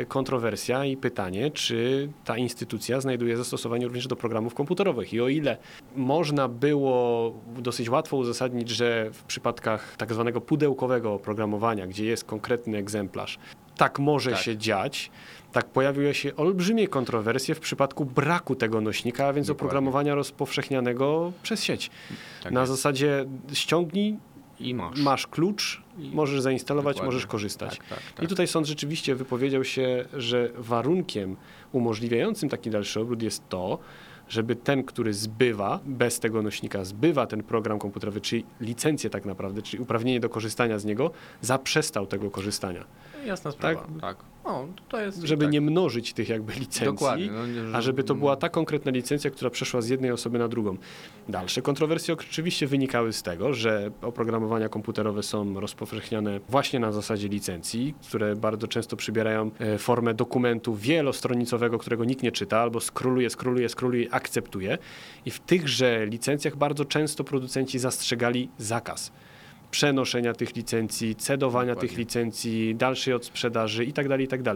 e, 0.00 0.04
kontrowersja 0.04 0.84
i 0.84 0.96
pytanie, 0.96 1.50
czy 1.50 2.08
ta 2.24 2.36
instytucja 2.36 3.00
znajduje 3.00 3.36
zastosowanie 3.36 3.84
również 3.86 4.06
do 4.06 4.16
programów 4.16 4.54
komputerowych. 4.54 5.12
I 5.12 5.20
o 5.20 5.28
ile 5.28 5.56
można 5.96 6.48
było 6.48 7.32
dosyć 7.58 7.88
łatwo 7.90 8.16
uzasadnić, 8.16 8.68
że 8.68 9.10
w 9.12 9.22
przypadkach 9.24 9.96
tak 9.96 10.12
zwanego 10.12 10.40
pudełkowego 10.40 11.12
oprogramowania, 11.14 11.86
gdzie 11.86 12.04
jest 12.04 12.24
konkretny 12.24 12.78
egzemplarz, 12.88 13.38
tak 13.76 13.98
może 13.98 14.30
Tak. 14.30 14.40
się 14.40 14.56
dziać, 14.56 15.10
tak 15.52 15.66
pojawiły 15.66 16.14
się 16.14 16.36
olbrzymie 16.36 16.88
kontrowersje 16.88 17.54
w 17.54 17.60
przypadku 17.60 18.04
braku 18.04 18.54
tego 18.54 18.80
nośnika, 18.80 19.26
a 19.26 19.32
więc 19.32 19.46
Dokładnie. 19.46 19.58
oprogramowania 19.66 20.14
rozpowszechnianego 20.14 21.32
przez 21.42 21.64
sieć. 21.64 21.90
Tak 22.42 22.52
Na 22.52 22.60
jest. 22.60 22.72
zasadzie 22.72 23.24
ściągnij, 23.52 24.16
I 24.60 24.74
masz. 24.74 24.98
masz 24.98 25.26
klucz, 25.26 25.82
I- 25.98 26.10
możesz 26.14 26.40
zainstalować, 26.40 26.96
Dokładnie. 26.96 27.14
możesz 27.14 27.26
korzystać. 27.26 27.78
Tak, 27.78 27.88
tak, 27.88 27.98
tak. 28.14 28.24
I 28.24 28.28
tutaj 28.28 28.46
sąd 28.46 28.66
rzeczywiście 28.66 29.14
wypowiedział 29.14 29.64
się, 29.64 30.04
że 30.16 30.48
warunkiem 30.56 31.36
umożliwiającym 31.72 32.48
taki 32.48 32.70
dalszy 32.70 33.00
obrót 33.00 33.22
jest 33.22 33.48
to, 33.48 33.78
żeby 34.28 34.56
ten, 34.56 34.84
który 34.84 35.14
zbywa, 35.14 35.80
bez 35.84 36.20
tego 36.20 36.42
nośnika 36.42 36.84
zbywa 36.84 37.26
ten 37.26 37.42
program 37.42 37.78
komputerowy, 37.78 38.20
czyli 38.20 38.44
licencję 38.60 39.10
tak 39.10 39.24
naprawdę, 39.24 39.62
czyli 39.62 39.82
uprawnienie 39.82 40.20
do 40.20 40.28
korzystania 40.28 40.78
z 40.78 40.84
niego, 40.84 41.10
zaprzestał 41.40 42.06
tego 42.06 42.30
korzystania. 42.30 42.84
Jasna 43.26 43.50
sprawa. 43.50 43.86
Tak. 44.00 44.16
O, 44.48 44.66
to 44.88 45.00
jest 45.00 45.22
Żeby 45.22 45.44
tak. 45.44 45.52
nie 45.52 45.60
mnożyć 45.60 46.12
tych 46.12 46.28
jakby 46.28 46.52
licencji. 46.52 47.30
No, 47.30 47.46
nie, 47.46 47.76
a 47.76 47.80
żeby 47.80 48.04
to 48.04 48.14
była 48.14 48.36
ta 48.36 48.48
konkretna 48.48 48.90
licencja, 48.90 49.30
która 49.30 49.50
przeszła 49.50 49.80
z 49.80 49.88
jednej 49.88 50.10
osoby 50.10 50.38
na 50.38 50.48
drugą. 50.48 50.76
Dalsze 51.28 51.62
kontrowersje 51.62 52.14
oczywiście 52.14 52.66
wynikały 52.66 53.12
z 53.12 53.22
tego, 53.22 53.54
że 53.54 53.90
oprogramowania 54.02 54.68
komputerowe 54.68 55.22
są 55.22 55.60
rozpowszechniane 55.60 56.40
właśnie 56.48 56.80
na 56.80 56.92
zasadzie 56.92 57.28
licencji, 57.28 57.94
które 58.08 58.36
bardzo 58.36 58.68
często 58.68 58.96
przybierają 58.96 59.50
e, 59.58 59.78
formę 59.78 60.14
dokumentu 60.14 60.74
wielostronicowego, 60.74 61.78
którego 61.78 62.04
nikt 62.04 62.22
nie 62.22 62.32
czyta, 62.32 62.58
albo 62.58 62.80
skroluje, 62.80 63.30
skroluje 63.30 63.68
i 64.04 64.08
akceptuje. 64.10 64.78
I 65.24 65.30
w 65.30 65.40
tychże 65.40 66.06
licencjach 66.06 66.56
bardzo 66.56 66.84
często 66.84 67.24
producenci 67.24 67.78
zastrzegali 67.78 68.50
zakaz 68.58 69.12
przenoszenia 69.70 70.34
tych 70.34 70.56
licencji, 70.56 71.16
cedowania 71.16 71.72
Dokładnie. 71.72 71.88
tych 71.88 71.98
licencji, 71.98 72.74
dalszej 72.74 73.14
odsprzedaży 73.14 73.84
itd., 73.84 74.20
itd. 74.20 74.54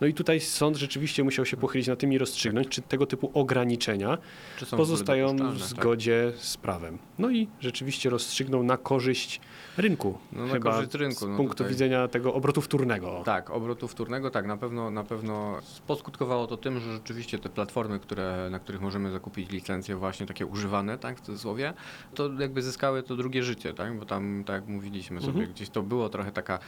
No 0.00 0.06
i 0.06 0.14
tutaj 0.14 0.40
sąd 0.40 0.76
rzeczywiście 0.76 1.24
musiał 1.24 1.46
się 1.46 1.56
pochylić 1.56 1.88
na 1.88 1.96
tym 1.96 2.12
i 2.12 2.18
rozstrzygnąć, 2.18 2.68
czy 2.68 2.82
tego 2.82 3.06
typu 3.06 3.30
ograniczenia 3.34 4.18
są 4.58 4.76
w 4.76 4.80
pozostają 4.80 5.26
w 5.26 5.30
dopuszczalne, 5.30 5.60
tak. 5.60 5.68
zgodzie 5.68 6.32
z 6.36 6.56
prawem. 6.56 6.98
No 7.18 7.30
i 7.30 7.48
rzeczywiście 7.60 8.10
rozstrzygnął 8.10 8.62
na 8.62 8.76
korzyść 8.76 9.40
rynku, 9.76 10.18
No, 10.32 10.46
na 10.46 10.52
chyba 10.52 10.72
korzyść 10.72 10.94
rynku, 10.94 11.26
z 11.26 11.28
no 11.28 11.36
punktu 11.36 11.56
tutaj- 11.56 11.70
widzenia 11.72 12.08
tego 12.08 12.34
obrotu 12.34 12.60
wtórnego. 12.60 13.22
Tak, 13.24 13.50
obrotu 13.50 13.88
wtórnego, 13.88 14.30
tak, 14.30 14.46
na 14.46 14.56
pewno, 14.56 14.90
na 14.90 15.04
pewno 15.04 15.60
poskutkowało 15.86 16.46
to 16.46 16.56
tym, 16.56 16.80
że 16.80 16.92
rzeczywiście 16.92 17.38
te 17.38 17.48
platformy, 17.48 18.00
które, 18.00 18.48
na 18.50 18.58
których 18.58 18.80
możemy 18.80 19.10
zakupić 19.10 19.50
licencje 19.50 19.96
właśnie 19.96 20.26
takie 20.26 20.46
używane, 20.46 20.98
tak, 20.98 21.18
w 21.18 21.20
cudzysłowie, 21.20 21.72
to 22.14 22.30
jakby 22.38 22.62
zyskały 22.62 23.02
to 23.02 23.16
drugie 23.16 23.42
życie, 23.42 23.74
tak, 23.74 23.98
bo 23.98 24.04
tam, 24.04 24.44
tak 24.50 24.60
jak 24.60 24.68
mówiliśmy 24.68 25.20
sobie, 25.20 25.32
Mhm. 25.32 25.50
gdzieś 25.52 25.70
to 25.70 25.82
było 25.82 26.08
trochę 26.08 26.32
taka 26.32 26.58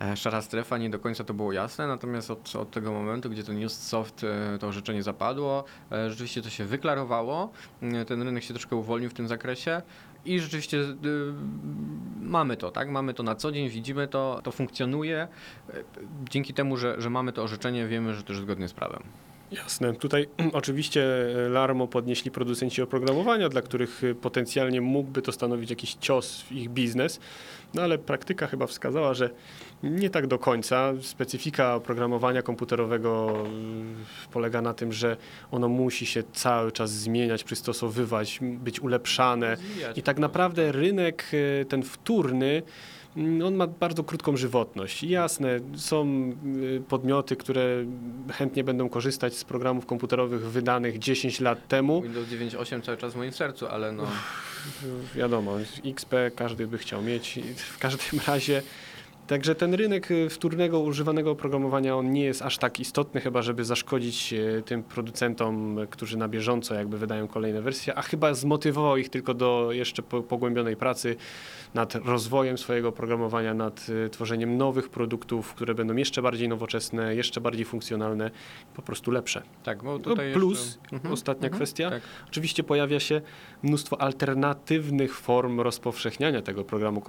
e, 0.00 0.16
szara 0.16 0.42
strefa, 0.42 0.78
nie 0.78 0.90
do 0.90 0.98
końca 0.98 1.24
to 1.24 1.34
było 1.34 1.52
jasne, 1.52 1.86
natomiast 1.86 2.30
od, 2.30 2.56
od 2.56 2.70
tego 2.70 2.92
momentu, 2.92 3.30
gdzie 3.30 3.44
to 3.44 3.52
Newsoft, 3.52 4.24
e, 4.24 4.58
to 4.58 4.66
orzeczenie 4.66 5.02
zapadło, 5.02 5.64
e, 5.92 6.10
rzeczywiście 6.10 6.42
to 6.42 6.50
się 6.50 6.64
wyklarowało, 6.64 7.50
ten 8.06 8.22
rynek 8.22 8.44
się 8.44 8.54
troszkę 8.54 8.76
uwolnił 8.76 9.10
w 9.10 9.14
tym 9.14 9.28
zakresie, 9.28 9.82
i 10.24 10.40
rzeczywiście 10.40 10.78
y, 10.78 10.94
mamy 12.20 12.56
to, 12.56 12.70
tak? 12.70 12.88
Mamy 12.88 13.14
to 13.14 13.22
na 13.22 13.34
co 13.34 13.52
dzień, 13.52 13.68
widzimy 13.68 14.08
to, 14.08 14.40
to 14.44 14.52
funkcjonuje. 14.52 15.28
Dzięki 16.30 16.54
temu, 16.54 16.76
że, 16.76 17.00
że 17.00 17.10
mamy 17.10 17.32
to 17.32 17.42
orzeczenie, 17.42 17.86
wiemy, 17.86 18.14
że 18.14 18.22
to 18.22 18.32
jest 18.32 18.42
zgodnie 18.42 18.68
z 18.68 18.72
prawem. 18.72 19.02
Jasne. 19.52 19.92
Tutaj 19.92 20.28
oczywiście 20.52 21.04
e, 21.46 21.48
Larmo 21.48 21.86
podnieśli 21.86 22.30
producenci 22.30 22.82
oprogramowania, 22.82 23.48
dla 23.48 23.62
których 23.62 24.04
e, 24.04 24.14
potencjalnie 24.14 24.80
mógłby 24.80 25.22
to 25.22 25.32
stanowić 25.32 25.70
jakiś 25.70 25.94
cios 25.94 26.42
w 26.42 26.52
ich 26.52 26.70
biznes, 26.70 27.20
no 27.74 27.82
ale 27.82 27.98
praktyka 27.98 28.46
chyba 28.46 28.66
wskazała, 28.66 29.14
że 29.14 29.30
nie 29.82 30.10
tak 30.10 30.26
do 30.26 30.38
końca. 30.38 30.92
Specyfika 31.02 31.74
oprogramowania 31.74 32.42
komputerowego 32.42 33.44
e, 33.46 34.30
polega 34.32 34.62
na 34.62 34.74
tym, 34.74 34.92
że 34.92 35.16
ono 35.50 35.68
musi 35.68 36.06
się 36.06 36.22
cały 36.32 36.72
czas 36.72 36.90
zmieniać, 36.90 37.44
przystosowywać, 37.44 38.38
być 38.42 38.80
ulepszane. 38.80 39.56
I 39.96 40.02
tak 40.02 40.18
naprawdę 40.18 40.72
rynek 40.72 41.24
e, 41.60 41.64
ten 41.64 41.82
wtórny, 41.82 42.46
mm, 42.46 42.62
on 43.16 43.54
ma 43.54 43.66
bardzo 43.66 44.04
krótką 44.04 44.36
żywotność. 44.36 45.02
Jasne, 45.02 45.60
są 45.76 46.06
y, 46.56 46.82
podmioty, 46.88 47.36
które 47.36 47.84
chętnie 48.32 48.64
będą 48.64 48.88
korzystać 48.88 49.36
z 49.36 49.44
programów 49.44 49.86
komputerowych 49.86 50.40
wydanych 50.40 50.98
10 50.98 51.40
lat 51.40 51.68
temu. 51.68 52.02
Windows 52.02 52.28
9.8 52.28 52.82
cały 52.82 52.98
czas 52.98 53.12
w 53.12 53.16
moim 53.16 53.32
sercu, 53.32 53.66
ale 53.66 53.92
no... 53.92 54.06
Wiadomo, 55.14 55.56
XP 55.84 56.14
każdy 56.36 56.66
by 56.66 56.78
chciał 56.78 57.02
mieć. 57.02 57.40
W 57.56 57.78
każdym 57.78 58.20
razie. 58.26 58.62
Także 59.26 59.54
ten 59.54 59.74
rynek 59.74 60.10
y, 60.10 60.28
wtórnego, 60.28 60.80
używanego 60.80 61.30
oprogramowania, 61.30 61.96
on 61.96 62.10
nie 62.10 62.24
jest 62.24 62.42
aż 62.42 62.58
tak 62.58 62.80
istotny, 62.80 63.20
chyba 63.20 63.42
żeby 63.42 63.64
zaszkodzić 63.64 64.32
y, 64.32 64.62
tym 64.66 64.82
producentom, 64.82 65.78
którzy 65.90 66.16
na 66.18 66.28
bieżąco 66.28 66.74
jakby 66.74 66.98
wydają 66.98 67.28
kolejne 67.28 67.62
wersje, 67.62 67.94
a 67.94 68.02
chyba 68.02 68.34
zmotywował 68.34 68.96
ich 68.96 69.08
tylko 69.08 69.34
do 69.34 69.68
jeszcze 69.72 70.02
po- 70.02 70.22
pogłębionej 70.22 70.76
pracy 70.76 71.16
nad 71.74 71.94
rozwojem 71.94 72.58
swojego 72.58 72.88
oprogramowania, 72.88 73.54
nad 73.54 73.86
y, 73.88 74.10
tworzeniem 74.10 74.56
nowych 74.56 74.88
produktów, 74.88 75.54
które 75.54 75.74
będą 75.74 75.96
jeszcze 75.96 76.22
bardziej 76.22 76.48
nowoczesne, 76.48 77.14
jeszcze 77.14 77.40
bardziej 77.40 77.64
funkcjonalne, 77.64 78.30
po 78.74 78.82
prostu 78.82 79.10
lepsze. 79.10 79.42
Tak, 79.64 79.82
bo 79.82 79.92
No 79.92 79.98
tutaj 79.98 80.32
plus, 80.32 80.66
jeszcze... 80.66 80.96
Mhm, 80.96 81.14
ostatnia 81.14 81.46
mhm, 81.46 81.58
kwestia, 81.58 81.90
Tak. 81.90 82.02
Oczywiście 82.28 82.62
pojawia 82.64 83.00
się 83.00 83.20
mnóstwo 83.62 84.00
alternatywnych 84.00 85.14
form 85.14 85.60
rozpowszechniania 85.60 86.42
tego 86.42 86.64
programu, 86.64 87.02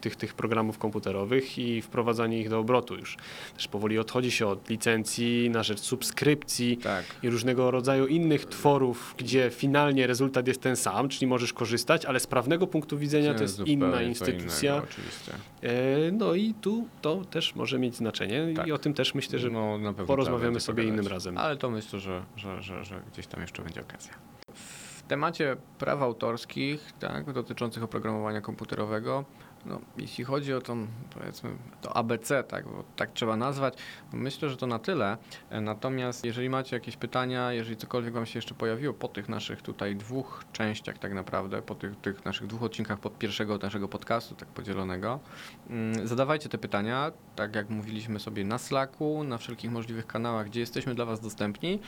tych, 0.00 0.16
tych 0.16 0.34
programów 0.34 0.78
komputerowych 0.78 1.53
i 1.58 1.82
wprowadzanie 1.82 2.40
ich 2.40 2.48
do 2.48 2.58
obrotu 2.58 2.96
już. 2.96 3.16
Też 3.56 3.68
powoli 3.68 3.98
odchodzi 3.98 4.30
się 4.30 4.46
od 4.46 4.70
licencji 4.70 5.50
na 5.50 5.62
rzecz 5.62 5.80
subskrypcji 5.80 6.76
Tak. 6.76 7.04
i 7.22 7.30
różnego 7.30 7.70
rodzaju 7.70 8.06
innych 8.06 8.44
tworów, 8.46 9.14
gdzie 9.18 9.50
finalnie 9.50 10.06
rezultat 10.06 10.48
jest 10.48 10.60
ten 10.60 10.76
sam, 10.76 11.08
czyli 11.08 11.26
możesz 11.26 11.52
korzystać, 11.52 12.04
ale 12.04 12.20
z 12.20 12.26
prawnego 12.26 12.66
punktu 12.66 12.98
widzenia 12.98 13.34
to 13.34 13.42
jest 13.42 13.60
inna 13.66 14.02
instytucja. 14.02 14.74
Innego. 14.74 14.88
E, 15.62 16.12
No 16.12 16.34
i 16.34 16.54
tu 16.54 16.88
to 17.02 17.24
też 17.24 17.54
może 17.54 17.78
mieć 17.78 17.96
znaczenie 17.96 18.52
Tak. 18.56 18.66
i 18.66 18.72
o 18.72 18.78
tym 18.78 18.94
też 18.94 19.14
myślę, 19.14 19.38
że 19.38 19.50
no, 19.50 19.78
na 19.78 19.90
pewno 19.92 20.06
porozmawiamy 20.06 20.60
sobie 20.60 20.76
pogadać. 20.82 20.94
innym 21.00 21.12
razem. 21.12 21.38
Ale 21.38 21.56
to 21.56 21.70
myślę, 21.70 22.00
że, 22.00 22.22
że, 22.36 22.62
że, 22.62 22.84
że 22.84 23.00
gdzieś 23.12 23.26
tam 23.26 23.40
jeszcze 23.40 23.62
będzie 23.62 23.80
okazja. 23.80 24.12
W 24.54 25.02
temacie 25.08 25.56
praw 25.78 26.02
autorskich, 26.02 26.92
tak, 27.00 27.32
dotyczących 27.32 27.82
oprogramowania 27.82 28.40
komputerowego, 28.40 29.24
no, 29.66 29.80
jeśli 29.98 30.24
chodzi 30.24 30.54
o 30.54 30.60
tą, 30.60 30.86
powiedzmy, 31.14 31.50
to 31.80 31.96
ABC, 31.96 32.44
tak, 32.44 32.64
bo 32.64 32.84
tak 32.96 33.12
trzeba 33.12 33.36
nazwać, 33.36 33.74
myślę, 34.12 34.48
że 34.48 34.56
to 34.56 34.66
na 34.66 34.78
tyle. 34.78 35.16
Natomiast 35.50 36.24
jeżeli 36.24 36.50
macie 36.50 36.76
jakieś 36.76 36.96
pytania, 36.96 37.52
jeżeli 37.52 37.76
cokolwiek 37.76 38.14
Wam 38.14 38.26
się 38.26 38.38
jeszcze 38.38 38.54
pojawiło 38.54 38.94
po 38.94 39.08
tych 39.08 39.28
naszych 39.28 39.62
tutaj 39.62 39.96
dwóch 39.96 40.44
częściach 40.52 40.98
tak 40.98 41.14
naprawdę, 41.14 41.62
po 41.62 41.74
tych, 41.74 41.96
tych 41.96 42.24
naszych 42.24 42.46
dwóch 42.46 42.62
odcinkach 42.62 42.98
pod 42.98 43.18
pierwszego 43.18 43.58
naszego 43.58 43.88
podcastu, 43.88 44.34
tak 44.34 44.48
podzielonego, 44.48 45.20
mm, 45.70 46.08
zadawajcie 46.08 46.48
te 46.48 46.58
pytania, 46.58 47.12
tak 47.36 47.54
jak 47.54 47.70
mówiliśmy 47.70 48.20
sobie 48.20 48.44
na 48.44 48.58
Slacku, 48.58 49.24
na 49.24 49.38
wszelkich 49.38 49.70
możliwych 49.70 50.06
kanałach, 50.06 50.46
gdzie 50.46 50.60
jesteśmy 50.60 50.94
dla 50.94 51.04
Was 51.04 51.20
dostępni. 51.20 51.80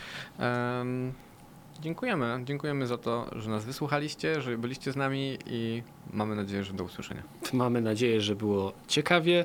Em, 1.76 1.82
Dziękujemy. 1.82 2.40
Dziękujemy 2.44 2.86
za 2.86 2.98
to, 2.98 3.26
że 3.36 3.50
nas 3.50 3.64
wysłuchaliście, 3.64 4.40
że 4.40 4.58
byliście 4.58 4.92
z 4.92 4.96
nami 4.96 5.38
i 5.46 5.82
mamy 6.12 6.36
nadzieję, 6.36 6.64
że 6.64 6.72
do 6.72 6.84
usłyszenia. 6.84 7.22
Mamy 7.52 7.80
nadzieję, 7.80 8.20
że 8.20 8.36
było 8.36 8.72
ciekawie. 8.88 9.44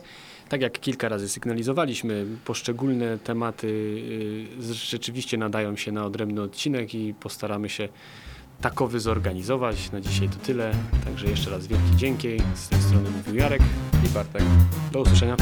Tak 0.50 0.62
jak 0.62 0.80
kilka 0.80 1.10
razy 1.10 1.30
sygnalizowaliśmy, 1.30 2.26
poszczególne 2.46 3.17
tematy 3.17 3.67
y, 4.60 4.74
rzeczywiście 4.74 5.38
nadają 5.38 5.76
się 5.76 5.91
na 5.91 6.06
odrębny 6.06 6.41
odcinek 6.41 6.96
i 6.96 7.13
postaramy 7.13 7.70
się 7.70 7.89
takowy 8.62 9.00
zorganizować. 9.00 9.91
Na 9.91 10.02
dzisiaj 10.02 10.30
to 10.30 10.36
tyle. 10.36 10.72
Także 11.06 11.28
jeszcze 11.28 11.50
raz 11.52 11.67
wielki 11.67 11.96
dzięki. 11.96 12.28
Z 12.56 12.70
tej 12.70 12.80
strony 12.82 13.10
mówił 13.10 13.36
Jarek. 13.36 13.62
I 14.06 14.10
Bartek. 14.10 14.44
Do 14.91 15.02
usłyszenia. 15.02 15.36